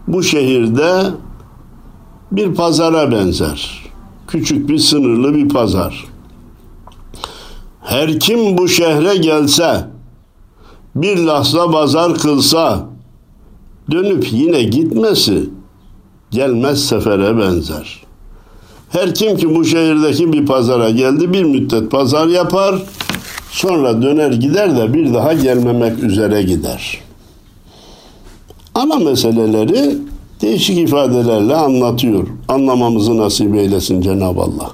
bu 0.09 0.23
şehirde 0.23 1.05
bir 2.33 2.55
pazara 2.55 3.13
benzer. 3.13 3.83
Küçük 4.29 4.69
bir 4.69 4.79
sınırlı 4.79 5.35
bir 5.35 5.49
pazar. 5.49 6.05
Her 7.83 8.21
kim 8.21 8.59
bu 8.59 8.69
şehre 8.69 9.17
gelse, 9.17 9.87
bir 10.95 11.19
lahza 11.19 11.71
pazar 11.71 12.15
kılsa, 12.15 12.89
dönüp 13.91 14.33
yine 14.33 14.63
gitmesi 14.63 15.45
gelmez 16.31 16.87
sefere 16.87 17.39
benzer. 17.39 18.01
Her 18.89 19.15
kim 19.15 19.37
ki 19.37 19.55
bu 19.55 19.65
şehirdeki 19.65 20.33
bir 20.33 20.47
pazara 20.47 20.91
geldi 20.91 21.33
bir 21.33 21.43
müddet 21.45 21.91
pazar 21.91 22.27
yapar, 22.27 22.83
sonra 23.51 24.03
döner 24.03 24.33
gider 24.33 24.77
de 24.77 24.95
bir 24.95 25.15
daha 25.15 25.33
gelmemek 25.33 26.03
üzere 26.03 26.43
gider. 26.43 26.99
Ana 28.75 28.97
meseleleri 28.97 29.99
değişik 30.41 30.79
ifadelerle 30.79 31.55
anlatıyor. 31.55 32.29
Anlamamızı 32.49 33.17
nasip 33.17 33.55
eylesin 33.55 34.01
Cenab-ı 34.01 34.41
Allah. 34.41 34.71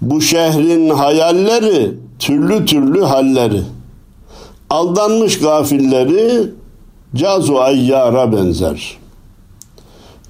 Bu 0.00 0.20
şehrin 0.20 0.90
hayalleri, 0.90 1.94
türlü 2.18 2.66
türlü 2.66 3.02
halleri. 3.02 3.62
Aldanmış 4.70 5.38
gafilleri 5.38 6.50
cazu 7.14 7.56
ayyara 7.58 8.32
benzer. 8.32 8.96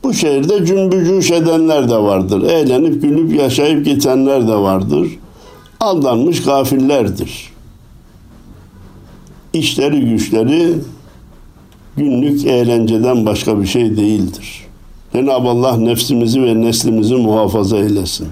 Bu 0.02 0.14
şehirde 0.14 0.66
cümbücüş 0.66 1.30
edenler 1.30 1.90
de 1.90 1.96
vardır. 1.96 2.42
Eğlenip 2.42 3.02
gülüp 3.02 3.40
yaşayıp 3.40 3.84
gitenler 3.84 4.48
de 4.48 4.54
vardır. 4.54 5.08
Aldanmış 5.80 6.42
gafillerdir. 6.42 7.52
İşleri 9.52 10.00
güçleri 10.00 10.74
günlük 11.96 12.46
eğlenceden 12.46 13.26
başka 13.26 13.60
bir 13.60 13.66
şey 13.66 13.96
değildir. 13.96 14.66
Cenab-ı 15.12 15.48
Allah 15.48 15.76
nefsimizi 15.76 16.42
ve 16.42 16.60
neslimizi 16.60 17.14
muhafaza 17.14 17.76
eylesin. 17.76 18.28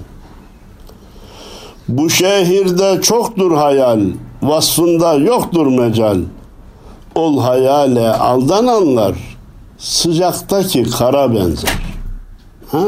Bu 1.87 2.09
şehirde 2.09 3.01
çoktur 3.01 3.51
hayal, 3.51 4.01
vasfında 4.41 5.13
yoktur 5.13 5.67
mecal. 5.67 6.17
Ol 7.15 7.41
hayale 7.41 8.09
aldananlar 8.09 9.15
sıcaktaki 9.77 10.83
kara 10.83 11.35
benzer. 11.35 11.73
Ha, 12.71 12.83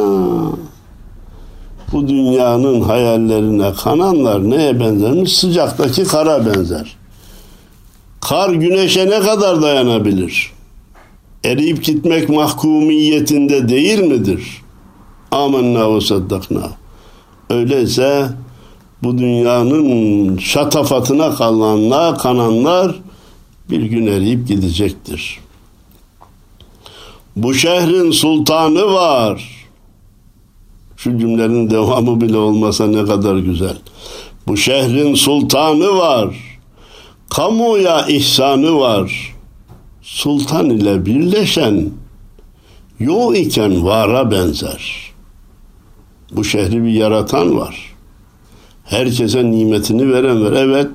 bu 1.92 2.08
dünyanın 2.08 2.82
hayallerine 2.82 3.74
kananlar 3.74 4.50
neye 4.50 4.80
benzermiş? 4.80 5.38
Sıcaktaki 5.38 6.04
kara 6.04 6.46
benzer. 6.46 6.96
Kar 8.22 8.50
güneşe 8.50 9.10
ne 9.10 9.20
kadar 9.20 9.62
dayanabilir? 9.62 10.52
Eriyip 11.44 11.84
gitmek 11.84 12.30
mahkumiyetinde 12.30 13.70
değil 13.70 14.00
midir? 14.00 14.62
Amenna 15.32 15.96
ve 15.96 16.02
saddakna. 16.02 16.70
Öyleyse 17.50 18.28
bu 19.04 19.18
dünyanın 19.18 20.38
şatafatına 20.38 21.36
kalanlar, 21.36 22.18
kananlar 22.18 22.96
bir 23.70 23.82
gün 23.82 24.08
eriyip 24.08 24.48
gidecektir. 24.48 25.40
Bu 27.36 27.54
şehrin 27.54 28.12
sultanı 28.12 28.94
var. 28.94 29.66
Şu 30.98 31.20
cümlenin 31.20 31.70
devamı 31.70 32.22
bile 32.22 32.38
olmasa 32.38 32.88
ne 32.88 33.06
kadar 33.06 33.38
güzel. 33.38 33.78
Bu 34.48 34.58
şehrin 34.58 35.16
sultanı 35.16 35.98
var. 35.98 36.36
Kamuya 37.30 38.08
ihsanı 38.08 38.80
var. 38.80 39.36
Sultan 40.02 40.70
ile 40.70 41.06
birleşen 41.06 41.90
yok 43.00 43.38
iken 43.38 43.86
vara 43.86 44.32
benzer. 44.32 45.12
Bu 46.32 46.44
şehri 46.44 46.84
bir 46.84 46.92
yaratan 46.92 47.58
var. 47.58 47.96
Herkese 48.86 49.52
nimetini 49.52 50.14
veren 50.14 50.46
var. 50.46 50.52
Evet, 50.52 50.88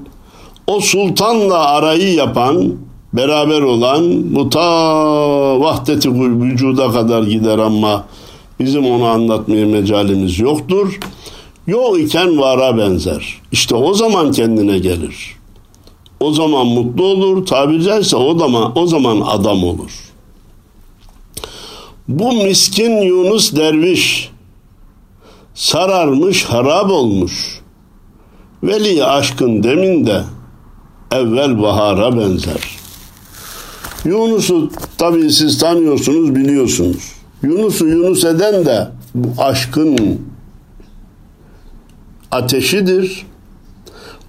o 0.70 0.80
sultanla 0.80 1.66
arayı 1.66 2.14
yapan, 2.14 2.74
beraber 3.12 3.62
olan 3.62 4.34
bu 4.34 4.50
ta 4.50 4.60
vahdeti 5.60 6.10
vücuda 6.14 6.92
kadar 6.92 7.22
gider 7.22 7.58
ama 7.58 8.04
bizim 8.60 8.86
onu 8.86 9.04
anlatmaya 9.04 9.66
mecalimiz 9.66 10.38
yoktur. 10.38 10.98
Yok 11.66 12.00
iken 12.00 12.38
vara 12.38 12.78
benzer. 12.78 13.40
İşte 13.52 13.74
o 13.74 13.94
zaman 13.94 14.32
kendine 14.32 14.78
gelir. 14.78 15.36
O 16.20 16.32
zaman 16.32 16.66
mutlu 16.66 17.04
olur. 17.04 17.46
Tabiri 17.46 17.82
caizse 17.82 18.16
o 18.16 18.38
zaman, 18.38 18.78
o 18.78 18.86
zaman 18.86 19.20
adam 19.20 19.64
olur. 19.64 20.12
Bu 22.08 22.32
miskin 22.32 23.02
Yunus 23.02 23.56
derviş 23.56 24.30
sararmış 25.54 26.44
harap 26.44 26.90
olmuş. 26.90 27.60
Veli 28.62 29.04
aşkın 29.04 29.62
deminde 29.62 30.22
evvel 31.12 31.62
bahara 31.62 32.16
benzer. 32.16 32.78
Yunus'u 34.04 34.70
tabii 34.98 35.32
siz 35.32 35.58
tanıyorsunuz, 35.58 36.34
biliyorsunuz. 36.34 37.12
Yunus'u 37.42 37.86
Yunus 37.86 38.24
eden 38.24 38.64
de 38.64 38.88
bu 39.14 39.42
aşkın 39.42 40.20
ateşidir. 42.30 43.26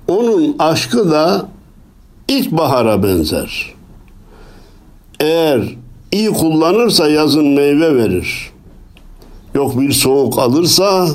Onun 0.07 0.55
aşkı 0.59 1.11
da 1.11 1.47
ilkbahara 2.27 3.03
benzer. 3.03 3.73
Eğer 5.19 5.75
iyi 6.11 6.29
kullanırsa 6.29 7.09
yazın 7.09 7.47
meyve 7.47 7.95
verir. 7.95 8.51
Yok 9.55 9.79
bir 9.79 9.91
soğuk 9.91 10.39
alırsa 10.39 11.07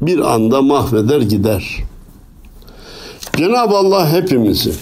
bir 0.00 0.34
anda 0.34 0.62
mahveder 0.62 1.20
gider. 1.20 1.76
Cenab-ı 3.36 3.76
Allah 3.76 4.12
hepimizi 4.12 4.72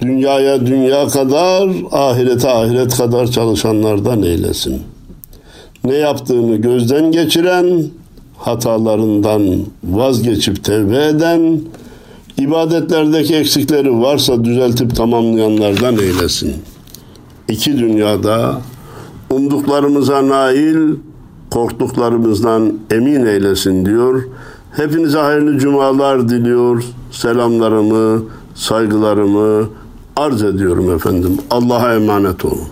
dünyaya 0.00 0.66
dünya 0.66 1.08
kadar, 1.08 1.70
ahirete 1.92 2.48
ahiret 2.50 2.96
kadar 2.96 3.26
çalışanlardan 3.26 4.22
eylesin. 4.22 4.82
Ne 5.84 5.94
yaptığını 5.94 6.56
gözden 6.56 7.12
geçiren, 7.12 7.84
hatalarından 8.38 9.42
vazgeçip 9.84 10.64
tevbe 10.64 11.06
eden, 11.06 11.60
ibadetlerdeki 12.38 13.34
eksikleri 13.34 14.00
varsa 14.00 14.44
düzeltip 14.44 14.96
tamamlayanlardan 14.96 15.98
eylesin. 15.98 16.54
İki 17.48 17.78
dünyada 17.78 18.60
umduklarımıza 19.30 20.28
nail, 20.28 20.94
korktuklarımızdan 21.50 22.78
emin 22.90 23.26
eylesin 23.26 23.86
diyor. 23.86 24.22
Hepinize 24.76 25.18
hayırlı 25.18 25.58
cumalar 25.58 26.28
diliyor. 26.28 26.84
Selamlarımı, 27.12 28.22
saygılarımı 28.54 29.68
arz 30.16 30.42
ediyorum 30.42 30.94
efendim. 30.94 31.38
Allah'a 31.50 31.94
emanet 31.94 32.44
olun. 32.44 32.68